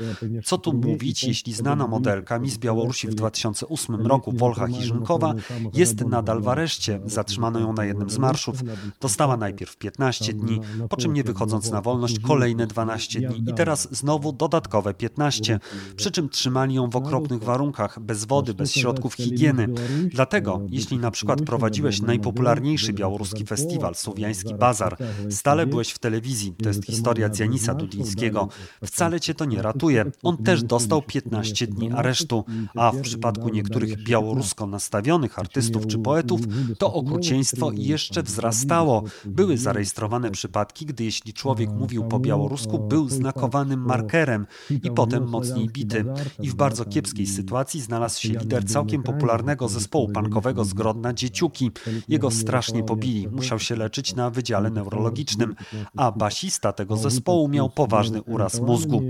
Co 0.46 0.58
tu 0.58 0.74
mówić, 0.74 1.24
jeśli 1.24 1.54
znana 1.54 1.88
modelka 1.88 2.40
Miss 2.40 2.58
Białorusi 2.58 3.08
w 3.08 3.16
2008 3.16 4.08
roku, 4.08 4.32
Wolcha 4.32 4.68
Hirzynkowa, 4.68 5.34
jest 5.74 6.06
nadal 6.06 6.42
w 6.42 6.48
areszcie. 6.48 7.00
Zatrzymano 7.06 7.60
ją 7.60 7.74
na 7.74 7.86
jednym 7.86 8.10
z 8.10 8.18
marszów. 8.18 8.56
Dostała 9.02 9.38
najpierw 9.38 9.78
15 9.78 10.34
dni, 10.34 10.60
po 10.90 10.98
czym 10.98 11.14
nie 11.14 11.24
wychodząc 11.24 11.72
na 11.72 11.82
wolność 11.82 12.20
kolejne 12.20 12.68
12 12.68 13.20
dni 13.20 13.44
i 13.50 13.54
teraz 13.54 13.88
znowu 13.92 14.34
dodatkowe 14.34 14.94
15. 14.94 15.60
Przy 15.96 16.12
czym 16.12 16.30
trzymali 16.30 16.76
ją 16.76 16.90
w 16.90 16.96
okropnych 16.96 17.44
warunkach, 17.44 18.00
bez 18.00 18.26
wody, 18.26 18.54
bez 18.54 18.72
środków 18.72 19.14
higieny. 19.14 19.68
Dlatego, 20.14 20.62
jeśli 20.70 20.98
na 20.98 21.12
przykład 21.12 21.42
prowadziłeś 21.42 22.02
najpopularniejszy 22.02 22.94
białoruski 22.94 23.46
festiwal, 23.46 23.96
Słowiański 23.96 24.56
Bazar, 24.56 24.98
stale 25.30 25.68
byłeś 25.68 25.92
w 25.92 26.00
telewizji, 26.00 26.49
to 26.64 26.70
jest 26.70 26.86
historia 26.86 27.30
Dzianisa 27.30 27.74
Dudińskiego. 27.74 28.50
Wcale 28.86 29.20
cię 29.20 29.34
to 29.34 29.46
nie 29.46 29.62
ratuje. 29.62 30.06
On 30.24 30.38
też 30.38 30.64
dostał 30.64 31.02
15 31.02 31.68
dni 31.68 31.92
aresztu, 31.92 32.46
a 32.76 32.92
w 32.92 33.02
przypadku 33.02 33.50
niektórych 33.50 34.04
białorusko 34.04 34.68
nastawionych 34.68 35.40
artystów 35.40 35.88
czy 35.88 36.00
poetów 36.00 36.42
to 36.78 36.94
okrucieństwo 36.94 37.72
jeszcze 37.74 38.24
wzrastało. 38.24 39.04
Były 39.26 39.58
zarejestrowane 39.58 40.32
przypadki, 40.32 40.86
gdy 40.86 41.04
jeśli 41.04 41.34
człowiek 41.34 41.70
mówił 41.70 42.04
po 42.04 42.20
białorusku, 42.20 42.80
był 42.80 43.10
znakowanym 43.10 43.86
markerem 43.86 44.48
i 44.84 44.92
potem 44.92 45.28
mocniej 45.28 45.70
bity. 45.70 46.06
I 46.40 46.50
w 46.50 46.56
bardzo 46.56 46.86
kiepskiej 46.86 47.28
sytuacji 47.28 47.82
znalazł 47.82 48.22
się 48.22 48.30
lider 48.30 48.66
całkiem 48.66 49.04
popularnego 49.04 49.68
zespołu 49.68 50.10
punkowego 50.10 50.66
z 50.66 50.74
Grodna 50.74 51.14
Dzieciuki. 51.14 51.72
Jego 52.08 52.32
strasznie 52.32 52.84
pobili. 52.84 53.28
Musiał 53.28 53.60
się 53.60 53.76
leczyć 53.76 54.16
na 54.16 54.30
wydziale 54.30 54.70
neurologicznym, 54.70 55.56
a 55.98 56.12
Basi 56.12 56.39
basista 56.40 56.74
tego 56.74 56.98
zespołu 56.98 57.48
miał 57.48 57.70
poważny 57.70 58.22
uraz 58.24 58.62
mózgu. 58.62 59.02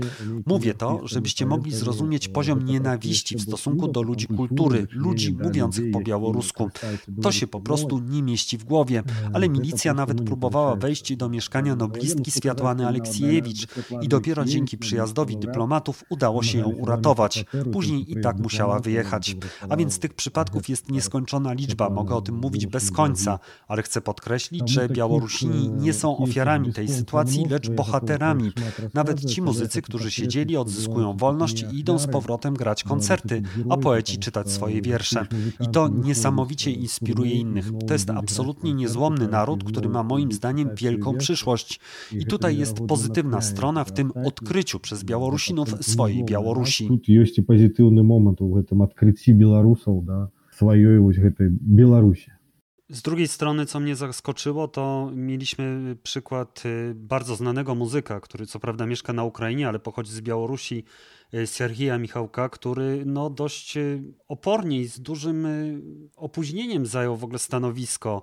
Mówię 0.46 0.74
to, 0.74 1.00
żebyście 1.04 1.46
mogli 1.46 1.72
zrozumieć 1.72 2.28
poziom 2.28 2.64
nienawiści 2.64 3.36
w 3.36 3.42
stosunku 3.42 3.88
do 3.88 4.02
ludzi 4.02 4.26
kultury, 4.26 4.86
ludzi 4.90 5.36
mówiących 5.42 5.90
po 5.90 6.00
białorusku. 6.00 6.70
To 7.22 7.32
się 7.32 7.46
po 7.46 7.60
prostu 7.60 7.98
nie 7.98 8.22
mieści 8.22 8.58
w 8.58 8.64
głowie, 8.64 9.02
ale 9.32 9.48
milicja 9.48 9.94
nawet 9.94 10.24
próbowała 10.24 10.76
wejść 10.76 11.16
do 11.16 11.28
mieszkania 11.28 11.76
noblistki 11.76 12.30
Światłany 12.30 12.86
Aleksiejewicz 12.86 13.66
i 14.02 14.08
dopiero 14.08 14.44
dzięki 14.44 14.78
przyjazdowi 14.78 15.36
dyplomatów 15.36 16.04
udało 16.08 16.42
się 16.42 16.58
ją 16.58 16.68
uratować. 16.68 17.44
Później 17.72 18.12
i 18.12 18.20
tak 18.20 18.38
musiała 18.38 18.80
wyjechać. 18.80 19.36
A 19.68 19.76
więc 19.76 19.98
tych 19.98 20.14
przypadków 20.14 20.68
jest 20.68 20.90
nieskończona 20.90 21.52
liczba, 21.52 21.90
mogę 21.90 22.14
o 22.14 22.20
tym 22.20 22.34
mówić 22.34 22.66
bez 22.66 22.90
końca, 22.90 23.38
ale 23.68 23.82
chcę 23.82 24.00
podkreślić, 24.00 24.70
że 24.70 24.88
Białorusini 24.88 25.68
nie 25.68 25.92
są 25.92 26.16
ofiarami 26.16 26.72
tej 26.72 26.88
sytuacji 26.88 27.19
sytuacji, 27.28 27.50
lecz 27.50 27.70
bohaterami. 27.70 28.52
Nawet 28.94 29.24
ci 29.24 29.42
muzycy, 29.42 29.82
którzy 29.82 30.10
siedzieli, 30.10 30.56
odzyskują 30.56 31.16
wolność 31.16 31.64
i 31.72 31.78
idą 31.78 31.98
z 31.98 32.06
powrotem 32.06 32.54
grać 32.54 32.84
koncerty, 32.84 33.42
a 33.70 33.76
poeci 33.76 34.18
czytać 34.18 34.50
swoje 34.50 34.82
wiersze. 34.82 35.26
I 35.60 35.68
to 35.68 35.88
niesamowicie 35.88 36.70
inspiruje 36.70 37.32
innych. 37.32 37.70
To 37.86 37.92
jest 37.92 38.10
absolutnie 38.10 38.74
niezłomny 38.74 39.28
naród, 39.28 39.64
który 39.64 39.88
ma 39.88 40.02
moim 40.02 40.32
zdaniem 40.32 40.70
wielką 40.74 41.14
przyszłość. 41.14 41.80
I 42.12 42.26
tutaj 42.26 42.58
jest 42.58 42.80
pozytywna 42.88 43.40
strona 43.40 43.84
w 43.84 43.92
tym 43.92 44.12
odkryciu 44.24 44.80
przez 44.80 45.04
Białorusinów 45.04 45.74
swojej 45.80 46.24
Białorusi. 46.24 46.88
Tu 46.88 47.12
jest 47.12 47.36
pozytywny 47.46 48.02
moment 48.02 48.38
w 48.40 48.64
tym 48.68 48.80
odkryciu 48.80 49.34
Białorusów, 49.34 50.04
da, 50.04 50.28
swojej 50.52 50.84
Białorusi. 50.94 52.39
Z 52.90 53.02
drugiej 53.02 53.28
strony, 53.28 53.66
co 53.66 53.80
mnie 53.80 53.96
zaskoczyło, 53.96 54.68
to 54.68 55.10
mieliśmy 55.14 55.96
przykład 56.02 56.62
y, 56.66 56.92
bardzo 56.94 57.36
znanego 57.36 57.74
muzyka, 57.74 58.20
który 58.20 58.46
co 58.46 58.60
prawda 58.60 58.86
mieszka 58.86 59.12
na 59.12 59.24
Ukrainie, 59.24 59.68
ale 59.68 59.78
pochodzi 59.78 60.12
z 60.12 60.20
Białorusi, 60.20 60.84
y, 61.34 61.46
Serhija 61.46 61.98
Michałka, 61.98 62.48
który 62.48 63.02
no 63.06 63.30
dość 63.30 63.76
y, 63.76 64.02
opornie 64.28 64.80
i 64.80 64.86
z 64.86 65.00
dużym 65.00 65.46
opóźnieniem 66.16 66.86
zajął 66.86 67.16
w 67.16 67.24
ogóle 67.24 67.38
stanowisko 67.38 68.22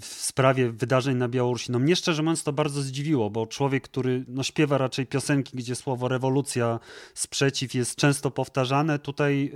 w 0.00 0.04
sprawie 0.04 0.70
wydarzeń 0.70 1.16
na 1.16 1.28
Białorusi. 1.28 1.72
No 1.72 1.78
mnie 1.78 1.96
szczerze 1.96 2.22
mówiąc 2.22 2.42
to 2.42 2.52
bardzo 2.52 2.82
zdziwiło, 2.82 3.30
bo 3.30 3.46
człowiek, 3.46 3.84
który 3.84 4.24
no, 4.28 4.42
śpiewa 4.42 4.78
raczej 4.78 5.06
piosenki, 5.06 5.56
gdzie 5.56 5.74
słowo 5.74 6.08
rewolucja, 6.08 6.80
sprzeciw 7.14 7.74
jest 7.74 7.96
często 7.96 8.30
powtarzane, 8.30 8.98
tutaj 8.98 9.52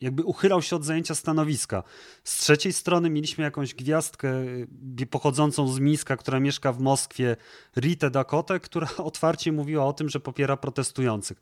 jakby 0.00 0.24
uchylał 0.24 0.62
się 0.62 0.76
od 0.76 0.84
zajęcia 0.84 1.14
stanowiska. 1.14 1.82
Z 2.24 2.38
trzeciej 2.38 2.72
strony 2.72 3.10
mieliśmy 3.10 3.44
jakąś 3.44 3.74
gwiazdkę 3.74 4.42
y, 5.00 5.06
pochodzącą 5.10 5.68
z 5.68 5.80
Mińska, 5.80 6.16
która 6.16 6.40
mieszka 6.40 6.72
w 6.72 6.80
Moskwie, 6.80 7.36
Ritę 7.76 8.10
Dakotę, 8.10 8.60
która 8.60 8.88
otwarcie 9.10 9.52
mówiła 9.52 9.86
o 9.86 9.92
tym, 9.92 10.08
że 10.08 10.20
popiera 10.20 10.56
protestujących. 10.56 11.38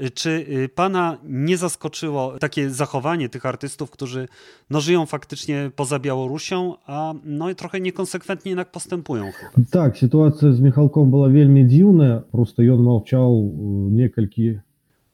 Y, 0.00 0.10
czy 0.10 0.30
y, 0.30 0.68
pana 0.68 1.18
nie 1.24 1.56
zaskoczyło 1.56 2.38
takie 2.38 2.70
zachowanie 2.70 3.28
tych 3.28 3.46
artystów, 3.46 3.90
którzy 3.90 4.28
no, 4.70 4.80
żyją 4.80 5.06
faktycznie 5.06 5.70
poza 5.76 5.98
Białorusią, 5.98 6.74
a 6.86 7.14
no, 7.24 7.54
trochę 7.54 7.80
niekonsekwentnie 7.80 8.50
jednak 8.50 8.70
postępują? 8.70 9.32
Chyba? 9.32 9.66
Tak, 9.70 9.98
sytuacja 9.98 10.52
z 10.52 10.60
Michalką 10.60 11.10
była 11.10 11.28
wielmi 11.28 11.66
dziwna. 11.66 12.22
Po 12.30 12.38
prostu 12.38 12.62
on 12.62 12.82
milczał 12.82 13.52
niekolki 13.90 14.58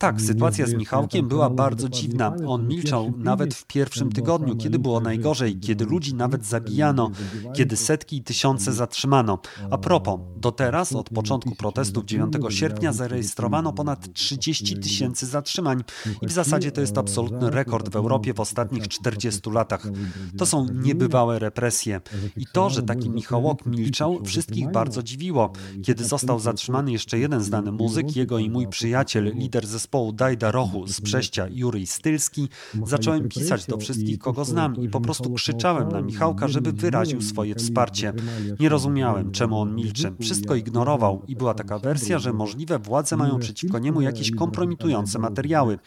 tak, 0.02 0.20
sytuacja 0.20 0.66
z 0.66 0.74
Michałkiem 0.74 1.28
była 1.28 1.50
bardzo 1.50 1.88
dziwna. 1.88 2.34
On 2.46 2.68
milczał 2.68 3.12
nawet 3.18 3.54
w 3.54 3.66
pierwszym 3.66 4.12
tygodniu, 4.12 4.56
kiedy 4.56 4.78
było 4.78 5.00
najgorzej, 5.00 5.60
kiedy 5.60 5.84
ludzi 5.84 6.14
nawet 6.14 6.46
zabijano, 6.46 7.10
kiedy 7.54 7.76
setki 7.76 8.16
i 8.16 8.22
tysiące 8.22 8.72
zatrzymano. 8.72 9.38
A 9.70 9.78
propos, 9.78 10.20
do 10.36 10.52
teraz, 10.52 10.94
od 10.94 11.10
początku 11.10 11.54
protestów 11.54 12.04
9 12.04 12.34
sierpnia, 12.48 12.92
zarejestrowano 12.92 13.72
ponad 13.72 14.12
30 14.12 14.76
tysięcy 14.76 15.26
zatrzymań 15.26 15.84
i 16.22 16.26
w 16.26 16.32
zasadzie 16.32 16.72
to 16.72 16.80
jest 16.80 16.98
absolutny 16.98 17.50
rekord 17.50 17.88
w 17.88 17.96
Europie 17.96 18.34
w 18.34 18.40
ostatnich 18.40 18.88
40 18.88 19.50
latach. 19.50 19.88
To 20.38 20.46
są 20.46 20.66
niebywałe 20.72 21.38
represje. 21.38 22.00
I 22.36 22.46
to, 22.52 22.70
że 22.70 22.82
taki 22.82 23.10
Michałok 23.10 23.66
milczał, 23.66 24.24
wszystkich 24.24 24.70
bardzo 24.70 25.02
dziwiło. 25.02 25.52
Kiedy 25.82 26.04
został 26.04 26.40
zatrzymany 26.40 26.92
jeszcze 26.92 27.18
jeden 27.18 27.42
znany 27.42 27.72
muzyk, 27.72 28.16
jego 28.16 28.38
i 28.38 28.50
mój 28.50 28.68
przyjaciel, 28.68 29.32
lider 29.34 29.66
zespołu, 29.66 29.91
zespołu 29.92 30.12
Dajda 30.12 30.50
Rochu 30.50 30.87
z 30.87 31.00
Brześcia 31.00 31.46
Juryj 31.50 31.87
Stylski, 31.87 32.48
zacząłem 32.87 33.28
pisać 33.28 33.66
do 33.66 33.76
wszystkich, 33.76 34.18
kogo 34.18 34.44
znam 34.44 34.76
i 34.76 34.88
po 34.88 35.00
prostu 35.00 35.33
krzyczałem 35.33 35.88
na 35.88 36.02
Michałka, 36.02 36.48
żeby 36.48 36.72
wyraził 36.72 37.22
swoje 37.22 37.55
wsparcie. 37.55 38.12
Nie 38.61 38.68
rozumiałem, 38.68 39.31
czemu 39.31 39.61
on 39.61 39.74
milczy. 39.74 40.14
Wszystko 40.20 40.55
ignorował 40.55 41.22
i 41.28 41.37
była 41.37 41.55
taka 41.55 41.78
wersja, 41.78 42.18
że 42.18 42.33
możliwe 42.33 42.78
władze 42.78 43.16
mają 43.16 43.38
przeciwko 43.38 43.78
niemu 43.78 44.00
jakieś 44.00 44.31
kompromitujące 44.31 45.18
materiały. 45.18 45.78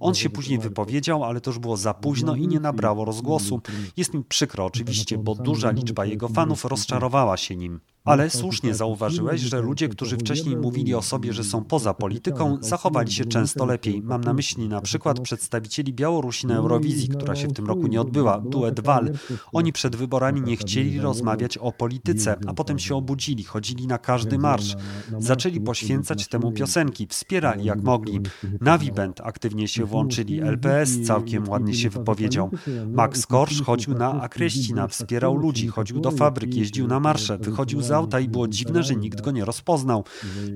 On 0.00 0.14
się 0.14 0.30
później 0.30 0.58
wypowiedział, 0.58 1.24
ale 1.24 1.40
to 1.40 1.50
już 1.50 1.58
było 1.58 1.76
za 1.76 1.94
późno 1.94 2.36
i 2.36 2.48
nie 2.48 2.60
nabrało 2.60 3.04
rozgłosu. 3.04 3.60
Jest 3.96 4.14
mi 4.14 4.24
przykro 4.24 4.64
oczywiście, 4.64 5.18
bo 5.18 5.34
duża 5.34 5.70
liczba 5.70 6.04
jego 6.04 6.28
fanów 6.28 6.64
rozczarowała 6.64 7.36
się 7.36 7.56
nim. 7.56 7.80
Ale 8.04 8.30
słusznie 8.30 8.74
zauważyłeś, 8.74 9.40
że 9.40 9.60
ludzie, 9.60 9.88
którzy 9.88 10.16
wcześniej 10.16 10.56
mówili 10.56 10.94
o 10.94 11.02
sobie, 11.02 11.32
że 11.32 11.44
są 11.44 11.64
poza 11.64 11.94
polityką, 11.94 12.58
zachowali 12.60 13.12
się 13.12 13.24
często 13.24 13.66
lepiej. 13.66 14.02
Mam 14.02 14.20
na 14.20 14.32
myśli 14.32 14.68
na 14.68 14.80
przykład 14.80 15.20
przedstawicieli 15.20 15.92
Białorusi 15.92 16.46
na 16.46 16.56
Eurowizji, 16.56 17.08
która 17.08 17.36
się 17.36 17.48
w 17.48 17.52
tym 17.52 17.66
roku 17.66 17.86
nie 17.86 18.00
odbyła, 18.00 18.40
duet 18.40 18.80
Wal. 18.80 19.10
Oni 19.52 19.72
przed 19.72 19.96
wyborami 19.96 20.40
nie 20.40 20.56
chcieli 20.56 21.00
rozmawiać 21.00 21.58
o 21.58 21.72
polityce, 21.72 22.36
a 22.46 22.54
potem 22.54 22.78
się 22.78 22.96
obudzili, 22.96 23.44
chodzili 23.44 23.86
na 23.86 23.98
każdy 23.98 24.38
marsz. 24.38 24.76
Zaczęli 25.18 25.60
poświęcać 25.60 26.28
temu 26.28 26.52
piosenki, 26.52 27.06
wspierali 27.06 27.64
jak 27.64 27.82
mogli. 27.82 28.20
Navi 28.60 28.92
Band 28.92 29.20
aktywnie 29.20 29.68
się 29.68 29.84
włączyli, 29.84 30.40
LPS 30.40 31.02
całkiem 31.06 31.48
ładnie 31.48 31.74
się 31.74 31.90
wypowiedział. 31.90 32.50
Max 32.88 33.26
Korsz 33.26 33.62
chodził 33.62 33.94
na 33.94 34.22
Akreścina, 34.22 34.88
wspierał 34.88 35.36
ludzi, 35.36 35.68
chodził 35.68 36.00
do 36.00 36.10
fabryk, 36.10 36.54
jeździł 36.54 36.86
na 36.86 37.00
marsze, 37.00 37.38
wychodził 37.38 37.82
z 37.82 37.91
auta 37.92 38.20
i 38.20 38.28
było 38.28 38.48
dziwne, 38.48 38.82
że 38.82 38.96
nikt 38.96 39.20
go 39.20 39.30
nie 39.30 39.44
rozpoznał. 39.44 40.04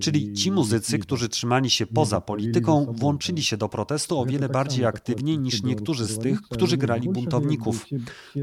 Czyli 0.01 0.33
ci 0.33 0.53
muzycy, 0.53 0.99
którzy 0.99 1.29
trzymali 1.29 1.71
się 1.71 1.87
poza 1.87 2.21
polityką, 2.21 2.87
włączyli 2.93 3.43
się 3.43 3.57
do 3.57 3.69
protestu 3.69 4.19
o 4.19 4.27
wiele 4.27 4.49
bardziej 4.49 4.85
aktywnie 4.85 5.37
niż 5.37 5.63
niektórzy 5.63 6.07
z 6.07 6.19
tych, 6.19 6.43
którzy 6.43 6.77
grali 6.77 7.09
buntowników. 7.09 7.87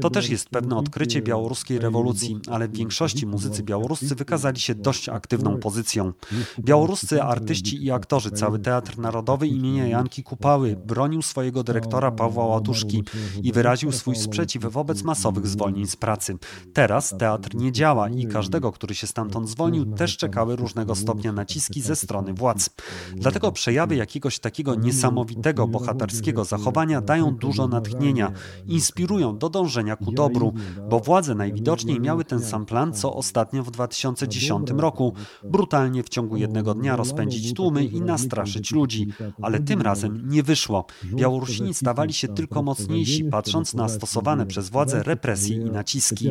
To 0.00 0.10
też 0.10 0.28
jest 0.28 0.48
pewne 0.48 0.76
odkrycie 0.76 1.22
białoruskiej 1.22 1.78
rewolucji, 1.78 2.40
ale 2.50 2.68
w 2.68 2.72
większości 2.72 3.26
muzycy 3.26 3.62
białoruscy 3.62 4.14
wykazali 4.14 4.60
się 4.60 4.74
dość 4.74 5.08
aktywną 5.08 5.58
pozycją. 5.58 6.12
Białoruscy 6.60 7.22
artyści 7.22 7.84
i 7.84 7.90
aktorzy, 7.90 8.30
cały 8.30 8.58
Teatr 8.58 8.98
Narodowy 8.98 9.46
imienia 9.46 9.86
Janki 9.86 10.22
Kupały 10.22 10.76
bronił 10.86 11.22
swojego 11.22 11.64
dyrektora 11.64 12.10
Pawła 12.10 12.46
Łatuszki 12.46 13.02
i 13.42 13.52
wyraził 13.52 13.92
swój 13.92 14.16
sprzeciw 14.16 14.64
wobec 14.64 15.02
masowych 15.02 15.46
zwolnień 15.46 15.86
z 15.86 15.96
pracy. 15.96 16.38
Teraz 16.72 17.14
teatr 17.18 17.54
nie 17.54 17.72
działa 17.72 18.08
i 18.08 18.26
każdego, 18.26 18.72
kto 18.72 18.83
który 18.84 18.94
się 18.94 19.06
stamtąd 19.06 19.48
zwolnił, 19.48 19.84
też 19.86 20.16
czekały 20.16 20.56
różnego 20.56 20.94
stopnia 20.94 21.32
naciski 21.32 21.80
ze 21.80 21.96
strony 21.96 22.34
władz. 22.34 22.70
Dlatego 23.16 23.52
przejawy 23.52 23.96
jakiegoś 23.96 24.38
takiego 24.38 24.74
niesamowitego, 24.74 25.68
bohaterskiego 25.68 26.44
zachowania 26.44 27.00
dają 27.00 27.36
dużo 27.36 27.68
natchnienia, 27.68 28.32
inspirują 28.66 29.38
do 29.38 29.50
dążenia 29.50 29.96
ku 29.96 30.12
dobru, 30.12 30.52
bo 30.90 31.00
władze 31.00 31.34
najwidoczniej 31.34 32.00
miały 32.00 32.24
ten 32.24 32.40
sam 32.40 32.66
plan, 32.66 32.92
co 32.92 33.14
ostatnio 33.14 33.62
w 33.62 33.70
2010 33.70 34.70
roku 34.70 35.14
brutalnie 35.44 36.02
w 36.02 36.08
ciągu 36.08 36.36
jednego 36.36 36.74
dnia 36.74 36.96
rozpędzić 36.96 37.54
tłumy 37.54 37.84
i 37.84 38.00
nastraszyć 38.00 38.72
ludzi, 38.72 39.08
ale 39.42 39.60
tym 39.60 39.82
razem 39.82 40.28
nie 40.28 40.42
wyszło. 40.42 40.86
Białorusini 41.04 41.74
stawali 41.74 42.12
się 42.12 42.28
tylko 42.28 42.62
mocniejsi, 42.62 43.24
patrząc 43.24 43.74
na 43.74 43.88
stosowane 43.88 44.46
przez 44.46 44.70
władze 44.70 45.02
represje 45.02 45.56
i 45.56 45.70
naciski 45.70 46.30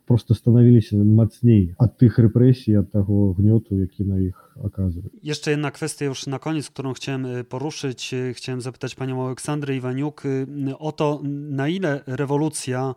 просто 0.06 0.34
становились 0.34 0.92
mocniej 0.92 1.74
od 1.78 1.98
tych 1.98 2.18
represji, 2.18 2.76
od 2.76 2.92
tego 2.92 3.34
gniotu, 3.34 3.78
jaki 3.78 4.04
na 4.04 4.20
ich 4.20 4.56
okazuje. 4.64 5.08
Jeszcze 5.22 5.50
jedna 5.50 5.70
kwestia 5.70 6.04
już 6.04 6.26
na 6.26 6.38
koniec, 6.38 6.70
którą 6.70 6.92
chciałem 6.92 7.26
y, 7.26 7.44
poruszyć. 7.44 8.14
Y, 8.14 8.34
chciałem 8.34 8.60
zapytać 8.60 8.94
panią 8.94 9.26
Aleksandrę 9.26 9.76
Iwaniuk 9.76 10.26
y, 10.26 10.78
o 10.78 10.92
to, 10.92 11.20
na 11.50 11.68
ile 11.68 12.00
rewolucja 12.06 12.94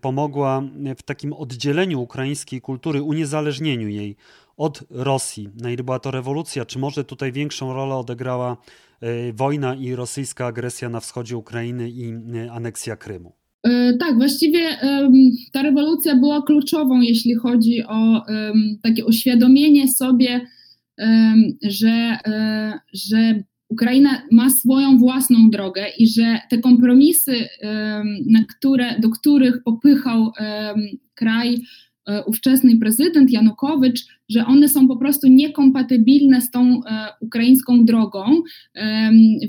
pomogła 0.00 0.62
w 0.96 1.02
takim 1.02 1.32
oddzieleniu 1.32 2.00
ukraińskiej 2.00 2.60
kultury, 2.60 3.02
uniezależnieniu 3.02 3.88
jej 3.88 4.16
od 4.56 4.84
Rosji. 4.90 5.48
Na 5.62 5.70
ile 5.70 5.84
była 5.84 5.98
to 5.98 6.10
rewolucja, 6.10 6.64
czy 6.64 6.78
może 6.78 7.04
tutaj 7.04 7.32
większą 7.32 7.72
rolę 7.72 7.94
odegrała 7.94 8.56
wojna 9.34 9.74
i 9.74 9.94
rosyjska 9.94 10.46
agresja 10.46 10.88
na 10.88 11.00
wschodzie 11.00 11.36
Ukrainy 11.36 11.90
i 11.90 12.14
aneksja 12.50 12.96
Krymu? 12.96 13.32
E, 13.63 13.93
tak, 13.93 14.17
właściwie 14.17 14.59
ta 15.51 15.61
rewolucja 15.61 16.15
była 16.15 16.41
kluczową, 16.41 17.01
jeśli 17.01 17.35
chodzi 17.35 17.83
o 17.83 18.25
takie 18.83 19.05
uświadomienie 19.05 19.87
sobie, 19.87 20.41
że, 21.63 22.17
e, 22.25 22.79
że 22.93 23.43
Ukraina 23.69 24.21
ma 24.31 24.49
swoją 24.49 24.97
własną 24.97 25.49
drogę 25.49 25.85
i 25.97 26.07
że 26.07 26.39
te 26.49 26.57
kompromisy, 26.57 27.47
na 28.25 28.43
które, 28.49 28.99
do 28.99 29.09
których 29.09 29.63
popychał 29.63 30.31
kraj 31.13 31.61
ówczesny 32.25 32.77
prezydent 32.77 33.31
Janukowicz, 33.31 33.99
że 34.29 34.45
one 34.45 34.69
są 34.69 34.87
po 34.87 34.97
prostu 34.97 35.27
niekompatybilne 35.27 36.41
z 36.41 36.51
tą 36.51 36.81
e, 36.85 37.07
ukraińską 37.21 37.85
drogą. 37.85 38.41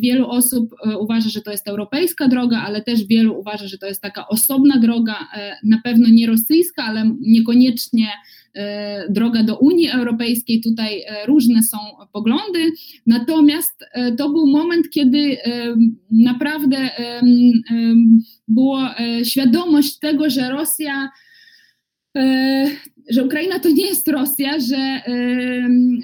Wielu 0.01 0.29
osób 0.29 0.75
e, 0.87 0.99
uważa, 0.99 1.29
że 1.29 1.41
to 1.41 1.51
jest 1.51 1.69
europejska 1.69 2.29
droga, 2.29 2.63
ale 2.67 2.83
też 2.83 3.07
wielu 3.07 3.39
uważa, 3.41 3.69
że 3.69 3.79
to 3.79 3.87
jest 3.87 4.03
taka 4.03 4.29
osobna 4.29 4.79
droga, 4.79 5.17
na 5.65 5.81
pewno 5.85 6.09
nie 6.09 6.27
rosyjska, 6.27 6.85
ale 6.85 7.17
niekoniecznie 7.21 8.07
droga 9.11 9.43
do 9.43 9.59
Unii 9.59 9.89
Europejskiej. 9.89 10.61
Tutaj 10.61 11.03
różne 11.27 11.63
są 11.63 11.79
poglądy. 12.13 12.73
Natomiast 13.07 13.85
to 14.19 14.31
był 14.31 14.47
moment, 14.47 14.91
kiedy 14.91 15.37
naprawdę 16.11 16.91
była 18.49 18.95
świadomość 19.25 19.99
tego, 19.99 20.31
że 20.31 20.51
Rosja 20.51 20.95
E, 20.95 21.11
że 23.11 23.25
Ukraina 23.25 23.59
to 23.59 23.71
nie 23.71 23.87
jest 23.87 24.09
Rosja, 24.09 24.61
że 24.61 24.77
e, 24.77 25.01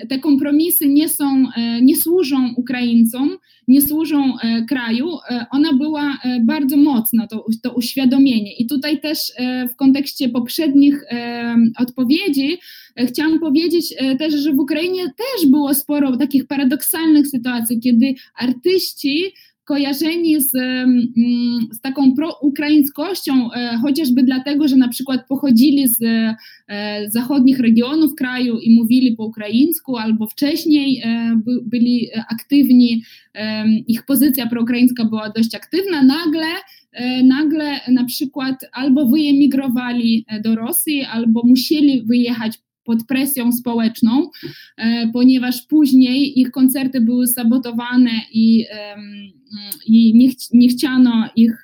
te 0.09 0.19
kompromisy 0.19 0.89
nie 0.89 1.09
są, 1.09 1.45
e, 1.57 1.83
nie 1.83 1.97
służą 1.97 2.55
Ukraińcom, 2.57 3.37
nie 3.69 3.83
służą 3.83 4.33
kraju, 4.69 5.09
ona 5.51 5.73
była 5.73 6.19
bardzo 6.41 6.77
mocna, 6.77 7.27
to, 7.27 7.47
to 7.63 7.75
uświadomienie. 7.75 8.57
I 8.57 8.67
tutaj 8.67 9.01
też 9.01 9.33
w 9.73 9.77
kontekście 9.77 10.29
poprzednich 10.29 11.05
odpowiedzi 11.79 12.59
chciałam 13.07 13.39
powiedzieć 13.39 13.95
też, 14.19 14.35
że 14.35 14.53
w 14.53 14.59
Ukrainie 14.59 15.03
też 15.03 15.51
było 15.51 15.75
sporo 15.75 16.17
takich 16.17 16.47
paradoksalnych 16.47 17.27
sytuacji, 17.27 17.81
kiedy 17.81 18.15
artyści 18.39 19.33
kojarzeni 19.67 20.41
z, 20.41 20.55
mm, 20.55 21.69
z 21.73 21.81
taką 21.81 22.15
proukraińskością, 22.15 23.53
e, 23.53 23.79
chociażby 23.83 24.23
dlatego, 24.23 24.69
że 24.69 24.77
na 24.77 24.89
przykład 24.89 25.27
pochodzili 25.29 25.89
z 25.89 26.03
e, 26.03 27.11
zachodnich 27.11 27.59
regionów 27.59 28.15
kraju 28.15 28.59
i 28.59 28.75
mówili 28.75 29.17
po 29.17 29.25
ukraińsku, 29.25 29.97
albo 29.97 30.27
wcześniej 30.27 31.03
e, 31.05 31.41
byli 31.63 32.09
aktywni, 32.31 33.03
ich 33.87 34.05
pozycja 34.07 34.47
proukraińska 34.47 35.05
była 35.05 35.31
dość 35.31 35.55
aktywna, 35.55 36.03
nagle 36.03 36.47
nagle 37.25 37.81
na 37.89 38.05
przykład 38.05 38.57
albo 38.73 39.07
wyemigrowali 39.07 40.27
do 40.45 40.55
Rosji, 40.55 41.05
albo 41.05 41.43
musieli 41.45 42.03
wyjechać 42.03 42.59
pod 42.87 43.07
presją 43.07 43.53
społeczną, 43.53 44.31
e, 44.77 45.11
ponieważ 45.13 45.63
później 45.63 46.41
ich 46.41 46.51
koncerty 46.51 47.01
były 47.01 47.27
sabotowane 47.27 48.11
i, 48.33 48.65
i 49.87 50.15
nie, 50.15 50.31
ch 50.31 50.35
nie 50.53 50.69
chciano 50.69 51.29
ich 51.37 51.63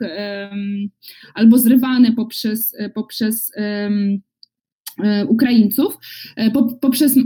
albo 1.35 1.59
zrywane 1.59 2.13
poprzez, 2.13 2.77
poprzez 2.95 3.53
e, 5.01 5.27
Ukraińców, 5.27 5.99
e, 6.37 6.51
poprzez 6.81 7.19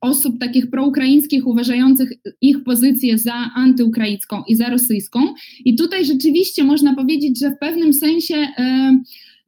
osób 0.00 0.38
takich 0.40 0.70
proukraińskich, 0.70 1.46
uważających 1.46 2.10
ich 2.40 2.64
pozycję 2.64 3.18
za 3.18 3.34
antyukraińską 3.54 4.42
i 4.48 4.56
za 4.56 4.70
rosyjską. 4.70 5.34
I 5.64 5.76
tutaj 5.76 6.04
rzeczywiście 6.04 6.64
można 6.64 6.94
powiedzieć, 6.94 7.40
że 7.40 7.50
w 7.50 7.58
pewnym 7.58 7.92
sensie 7.92 8.48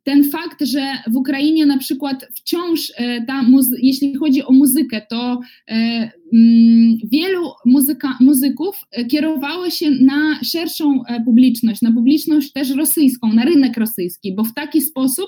ten 0.07 0.31
fakt, 0.31 0.65
że 0.65 0.81
w 1.07 1.17
Ukrainie 1.17 1.67
na 1.67 1.79
przykład 1.79 2.29
wciąż 2.35 2.93
e, 2.97 3.23
ta, 3.27 3.45
jeśli 3.79 4.15
chodzi 4.15 4.43
o 4.43 4.53
muzykę, 4.53 5.03
to 5.11 5.41
e, 5.69 6.11
wielu 7.05 7.51
muzyka, 7.67 8.19
muzyków 8.21 8.77
e, 8.91 9.05
kierowało 9.05 9.71
się 9.71 9.91
na 9.91 10.39
szerszą 10.45 11.03
publiczność, 11.25 11.83
na 11.83 11.93
publiczność 11.93 12.53
też 12.53 12.71
rosyjską, 12.71 13.33
na 13.33 13.45
rynek 13.45 13.77
rosyjski, 13.77 14.35
bo 14.35 14.45
w 14.45 14.55
taki 14.55 14.81
sposób 14.81 15.27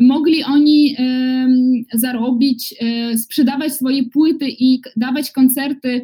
mogli 0.00 0.44
oni 0.44 0.96
zarobić, 1.94 2.74
sprzedawać 3.16 3.72
swoje 3.72 4.04
płyty 4.04 4.46
i 4.48 4.80
dawać 4.96 5.30
koncerty 5.30 6.02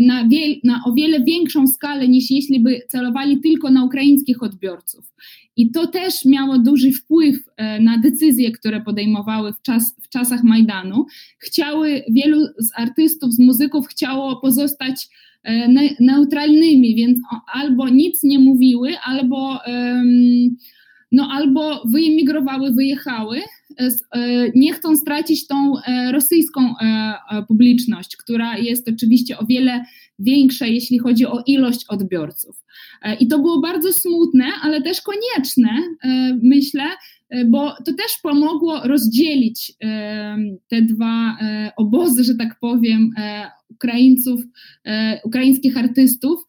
na, 0.00 0.28
wiel, 0.28 0.56
na 0.64 0.80
o 0.86 0.92
wiele 0.92 1.20
większą 1.20 1.66
skalę 1.66 2.08
niż 2.08 2.30
jeśli 2.30 2.60
by 2.60 2.80
celowali 2.88 3.40
tylko 3.40 3.70
na 3.70 3.84
ukraińskich 3.84 4.42
odbiorców. 4.42 5.14
I 5.56 5.70
to 5.70 5.86
też 5.86 6.24
miało 6.24 6.58
duży 6.58 6.92
wpływ 6.92 7.36
e, 7.56 7.80
na 7.80 7.98
decyzje, 7.98 8.52
które 8.52 8.80
podejmowały 8.80 9.52
w, 9.52 9.62
czas, 9.62 9.96
w 10.02 10.08
czasach 10.08 10.44
Majdanu. 10.44 11.06
Chciały, 11.38 12.02
wielu 12.10 12.46
z 12.58 12.70
artystów, 12.76 13.32
z 13.32 13.38
muzyków, 13.38 13.63
chciało 13.88 14.40
pozostać 14.40 15.08
neutralnymi, 16.00 16.94
więc 16.94 17.18
albo 17.54 17.88
nic 17.88 18.22
nie 18.22 18.38
mówiły, 18.38 18.92
albo, 19.04 19.58
no, 21.12 21.28
albo 21.32 21.82
wyemigrowały, 21.84 22.72
wyjechały, 22.72 23.40
nie 24.54 24.72
chcą 24.72 24.96
stracić 24.96 25.46
tą 25.46 25.74
rosyjską 26.12 26.74
publiczność, 27.48 28.16
która 28.16 28.58
jest 28.58 28.88
oczywiście 28.88 29.38
o 29.38 29.46
wiele 29.46 29.84
większa, 30.18 30.66
jeśli 30.66 30.98
chodzi 30.98 31.26
o 31.26 31.42
ilość 31.46 31.84
odbiorców. 31.88 32.64
I 33.20 33.28
to 33.28 33.38
było 33.38 33.60
bardzo 33.60 33.92
smutne, 33.92 34.44
ale 34.62 34.82
też 34.82 34.98
konieczne, 35.00 35.68
myślę, 36.42 36.84
bo 37.46 37.70
to 37.70 37.92
też 37.92 38.18
pomogło 38.22 38.80
rozdzielić 38.84 39.72
te 40.68 40.82
dwa 40.82 41.36
obozy, 41.76 42.24
że 42.24 42.34
tak 42.34 42.56
powiem, 42.60 43.10
Ukraińców, 43.74 44.40
ukraińskich 45.24 45.76
artystów, 45.76 46.40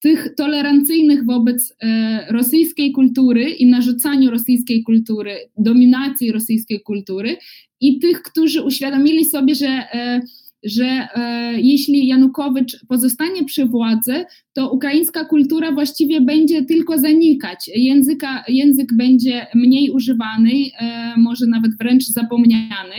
tych 0.00 0.34
tolerancyjnych 0.36 1.26
wobec 1.26 1.76
rosyjskiej 2.30 2.92
kultury 2.92 3.50
i 3.50 3.66
narzucaniu 3.66 4.30
rosyjskiej 4.30 4.82
kultury, 4.82 5.36
dominacji 5.58 6.32
rosyjskiej 6.32 6.80
kultury 6.80 7.36
i 7.80 7.98
tych, 7.98 8.22
którzy 8.22 8.62
uświadomili 8.62 9.24
sobie, 9.24 9.54
że 9.54 9.82
że 10.66 11.08
e, 11.14 11.52
jeśli 11.60 12.06
Janukowycz 12.06 12.76
pozostanie 12.88 13.44
przy 13.44 13.66
władzy, 13.66 14.24
to 14.52 14.70
ukraińska 14.70 15.24
kultura 15.24 15.72
właściwie 15.72 16.20
będzie 16.20 16.64
tylko 16.64 16.98
zanikać. 16.98 17.70
Języka, 17.74 18.44
język 18.48 18.96
będzie 18.96 19.46
mniej 19.54 19.90
używany, 19.90 20.52
e, 20.80 21.14
może 21.16 21.46
nawet 21.46 21.70
wręcz 21.78 22.04
zapomniany. 22.04 22.96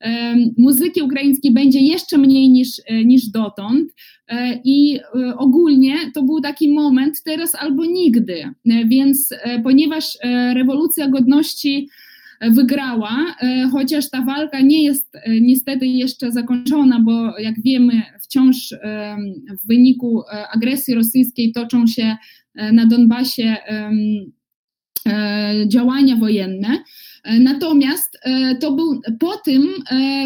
E, 0.00 0.36
muzyki 0.58 1.02
ukraińskiej 1.02 1.52
będzie 1.52 1.80
jeszcze 1.80 2.18
mniej 2.18 2.50
niż, 2.50 2.68
e, 2.86 3.04
niż 3.04 3.28
dotąd. 3.28 3.90
E, 4.28 4.60
I 4.64 4.98
e, 4.98 5.36
ogólnie 5.36 5.96
to 6.14 6.22
był 6.22 6.40
taki 6.40 6.72
moment 6.72 7.22
teraz 7.24 7.54
albo 7.54 7.84
nigdy. 7.84 8.44
Więc 8.86 9.34
ponieważ 9.64 10.18
rewolucja 10.54 11.08
godności 11.08 11.88
wygrała, 12.40 13.36
e, 13.40 13.68
chociaż 13.72 14.10
ta 14.10 14.22
walka 14.22 14.60
nie 14.60 14.84
jest 14.84 15.14
e, 15.14 15.40
niestety 15.40 15.86
jeszcze 15.86 16.32
zakończona, 16.32 17.00
bo 17.00 17.38
jak 17.38 17.62
wiemy, 17.62 18.02
wciąż 18.22 18.72
e, 18.72 19.16
w 19.62 19.66
wyniku 19.66 20.22
agresji 20.54 20.94
rosyjskiej 20.94 21.52
toczą 21.52 21.86
się 21.86 22.16
na 22.72 22.86
Donbasie 22.86 23.56
działania 25.66 26.16
wojenne. 26.16 26.84
Natomiast 27.40 28.18
to 28.60 28.72
był 28.72 29.00
po 29.20 29.36
tym, 29.36 29.68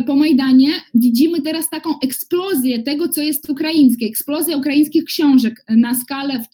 po 0.07 0.17
Majdanie, 0.17 0.69
widzimy 0.95 1.43
teraz 1.43 1.71
taką 1.71 1.91
eksplozję 2.03 2.83
tego, 2.83 3.09
co 3.09 3.23
jest 3.23 3.51
ukraińskie, 3.51 4.07
eksplozję 4.07 4.57
ukraińskich 4.57 5.05
książek 5.05 5.65
na 5.69 5.95
skalę 5.95 6.45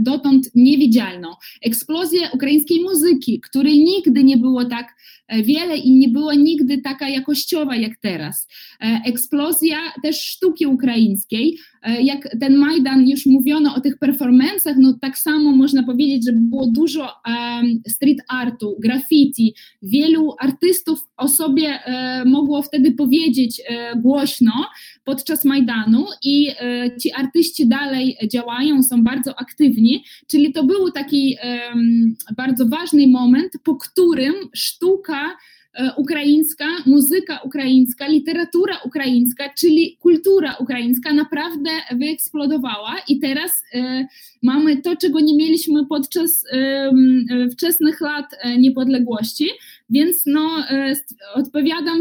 dotąd 0.00 0.50
niewidzialną, 0.54 1.28
eksplozję 1.62 2.20
ukraińskiej 2.34 2.82
muzyki, 2.82 3.40
której 3.40 3.84
nigdy 3.84 4.24
nie 4.24 4.36
było 4.36 4.64
tak 4.64 4.94
E, 5.30 5.42
wiele 5.42 5.76
i 5.76 5.90
nie 5.90 6.08
była 6.08 6.34
nigdy 6.34 6.78
taka 6.78 7.08
jakościowa 7.08 7.76
jak 7.76 7.96
teraz. 7.96 8.48
E, 8.80 9.00
eksplozja 9.06 9.78
też 10.02 10.20
sztuki 10.20 10.66
ukraińskiej. 10.66 11.58
E, 11.82 12.02
jak 12.02 12.36
ten 12.40 12.56
Majdan 12.56 13.08
już 13.08 13.26
mówiono 13.26 13.74
o 13.74 13.80
tych 13.80 13.98
performancach, 13.98 14.76
no 14.78 14.98
tak 15.00 15.18
samo 15.18 15.52
można 15.52 15.82
powiedzieć, 15.82 16.24
że 16.24 16.32
było 16.32 16.66
dużo 16.66 17.08
street 17.88 18.18
artu, 18.28 18.76
graffiti. 18.80 19.54
Wielu 19.90 20.34
artystów 20.38 21.08
o 21.16 21.28
sobie 21.28 21.78
mogło 22.26 22.62
wtedy 22.62 22.92
powiedzieć 22.92 23.62
głośno 23.96 24.52
podczas 25.04 25.44
Majdanu 25.44 26.06
i 26.24 26.48
ci 27.02 27.12
artyści 27.12 27.68
dalej 27.68 28.16
działają, 28.32 28.82
są 28.82 29.04
bardzo 29.04 29.40
aktywni, 29.40 30.04
czyli 30.26 30.52
to 30.52 30.64
był 30.64 30.90
taki 30.90 31.36
bardzo 32.36 32.68
ważny 32.68 33.06
moment, 33.08 33.52
po 33.64 33.76
którym 33.76 34.34
sztuka 34.54 35.30
E, 35.30 35.59
ukraińska, 35.96 36.66
muzyka 36.86 37.40
ukraińska, 37.44 38.08
literatura 38.08 38.78
ukraińska, 38.84 39.44
czyli 39.58 39.96
kultura 40.00 40.56
ukraińska 40.60 41.12
naprawdę 41.12 41.70
wyeksplodowała 41.92 42.96
i 43.08 43.20
teraz 43.20 43.62
e, 43.74 44.06
mamy 44.42 44.82
to, 44.82 44.96
czego 44.96 45.20
nie 45.20 45.36
mieliśmy 45.36 45.86
podczas 45.86 46.44
e, 46.52 46.90
wczesnych 47.52 48.00
lat 48.00 48.26
niepodległości, 48.58 49.48
więc 49.90 50.22
no, 50.26 50.64
odpowiadam 51.34 52.00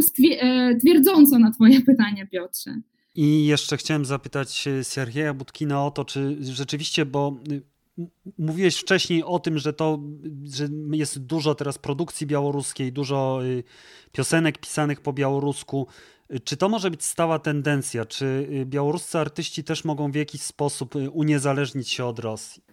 twierdząco 0.82 1.40
na 1.40 1.52
twoje 1.52 1.82
pytanie, 1.92 2.28
Piotrze. 2.28 2.76
I 3.16 3.46
jeszcze 3.46 3.78
chciałem 3.78 4.06
zapytać 4.06 4.68
Siergieja 4.84 5.34
Budkina 5.34 5.86
o 5.86 5.92
to, 5.92 6.06
czy 6.06 6.38
rzeczywiście, 6.42 7.06
bo 7.06 7.38
Mówiłeś 8.38 8.78
wcześniej 8.78 9.24
o 9.24 9.40
tym, 9.40 9.58
że 9.58 9.74
to 9.74 10.00
że 10.44 10.68
jest 10.92 11.20
dużo 11.20 11.56
teraz 11.56 11.78
produkcji 11.78 12.28
białoruskiej, 12.28 12.94
dużo 12.94 13.40
y, 13.44 13.64
piosenek 14.12 14.58
pisanych 14.58 15.02
po 15.02 15.14
białorusku. 15.14 15.88
Czy 16.44 16.58
to 16.58 16.70
może 16.70 16.92
być 16.92 17.04
stała 17.04 17.40
tendencja? 17.40 18.06
Czy 18.06 18.26
y, 18.26 18.66
białoruscy 18.66 19.20
artyści 19.20 19.64
też 19.64 19.86
mogą 19.86 20.12
w 20.12 20.16
jakiś 20.16 20.42
sposób 20.42 20.96
y, 20.96 21.10
uniezależnić 21.10 21.90
się 21.90 22.06
od 22.06 22.20
Rosji? 22.20 22.64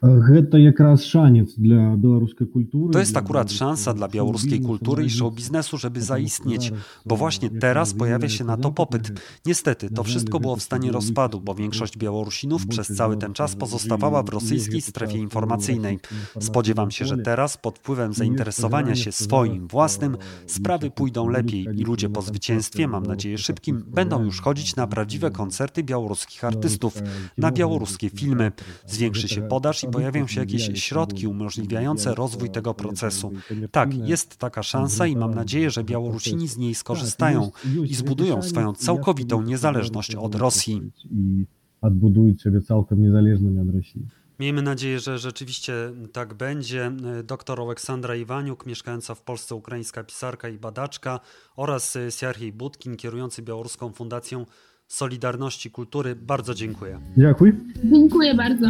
To 2.93 2.99
jest 2.99 3.17
akurat 3.17 3.53
szansa 3.53 3.95
dla 3.95 4.09
białoruskiej 4.09 4.61
kultury 4.61 5.05
i 5.05 5.11
show 5.11 5.35
biznesu, 5.35 5.79
żeby 5.79 6.03
zaistnieć, 6.03 6.73
bo 7.07 7.17
właśnie 7.17 7.51
teraz 7.51 7.95
pojawia 7.95 8.29
się 8.29 8.45
na 8.45 8.57
to 8.57 8.73
popyt. 8.73 9.21
Niestety, 9.47 9.91
to 9.91 10.05
wszystko 10.05 10.41
było 10.41 10.57
w 10.57 10.63
stanie 10.63 10.93
rozpadu, 10.93 11.41
bo 11.41 11.55
większość 11.55 11.99
Białorusinów 11.99 12.67
przez 12.67 12.89
cały 12.89 13.17
ten 13.17 13.33
czas 13.33 13.57
pozostawała 13.57 14.23
w 14.23 14.29
rosyjskiej 14.29 14.81
strefie 14.81 15.19
informacyjnej. 15.19 15.99
Spodziewam 16.41 16.91
się, 16.91 17.05
że 17.05 17.19
teraz 17.19 17.57
pod 17.57 17.79
wpływem 17.79 18.13
zainteresowania 18.13 18.95
się 18.95 19.13
swoim 19.13 19.69
własnym 19.69 20.17
sprawy 20.47 20.91
pójdą 20.91 21.29
lepiej 21.29 21.67
i 21.77 21.85
ludzie 21.85 22.09
po 22.09 22.23
zwycięstwie, 22.23 22.89
mam 22.89 23.07
nadzieję, 23.07 23.39
szybkim 23.47 23.85
będą 23.89 24.25
już 24.25 24.41
chodzić 24.41 24.77
na 24.77 24.87
prawdziwe 24.87 25.31
koncerty 25.31 25.83
białoruskich 25.83 26.45
artystów, 26.45 27.03
na 27.39 27.53
białoruskie 27.53 28.11
filmy. 28.11 28.53
Zwiększy 28.87 29.29
się 29.29 29.43
podaż 29.43 29.85
i 29.85 29.89
pojawią 29.89 30.27
się 30.27 30.41
jakieś 30.41 30.83
środki 30.83 31.27
umożliwiające 31.27 32.15
rozwój 32.15 32.51
tego 32.51 32.75
procesu. 32.75 33.33
Tak, 33.71 33.95
jest 33.95 34.37
taka 34.37 34.63
szansa 34.63 35.07
i 35.07 35.17
mam 35.17 35.35
nadzieję, 35.35 35.71
że 35.71 35.85
Białorusini 35.85 36.49
z 36.49 36.57
niej 36.57 36.75
skorzystają 36.75 37.51
i 37.85 37.95
zbudują 37.95 38.43
swoją 38.43 38.73
całkowitą 38.75 39.43
niezależność 39.43 40.15
od 40.15 40.35
Rosji. 40.35 40.93
I 41.11 41.45
odbudują 41.81 42.35
siebie 42.43 42.61
całkiem 42.61 43.03
niezależnymi 43.03 43.61
od 43.61 43.75
Rosji. 43.75 44.07
Miejmy 44.41 44.63
nadzieję, 44.63 45.01
że 45.01 45.19
rzeczywiście 45.19 45.73
tak 46.13 46.35
będzie. 46.35 46.93
Doktor 47.25 47.61
Aleksandra 47.61 48.17
Iwaniuk, 48.17 48.67
mieszkająca 48.67 49.15
w 49.15 49.23
Polsce 49.23 49.55
ukraińska 49.55 50.05
pisarka 50.05 50.49
i 50.49 50.59
badaczka 50.59 51.21
oraz 51.57 51.99
Sierhiej 52.11 52.53
Budkin, 52.53 52.97
kierujący 52.97 53.43
Białoruską 53.43 53.93
Fundacją 53.93 54.47
Solidarności 54.89 55.71
Kultury. 55.71 56.17
Bardzo 56.17 56.55
dziękuję. 56.55 57.01
Dziękuję. 57.17 57.53
Dziękuję 57.85 58.35
bardzo. 58.35 58.67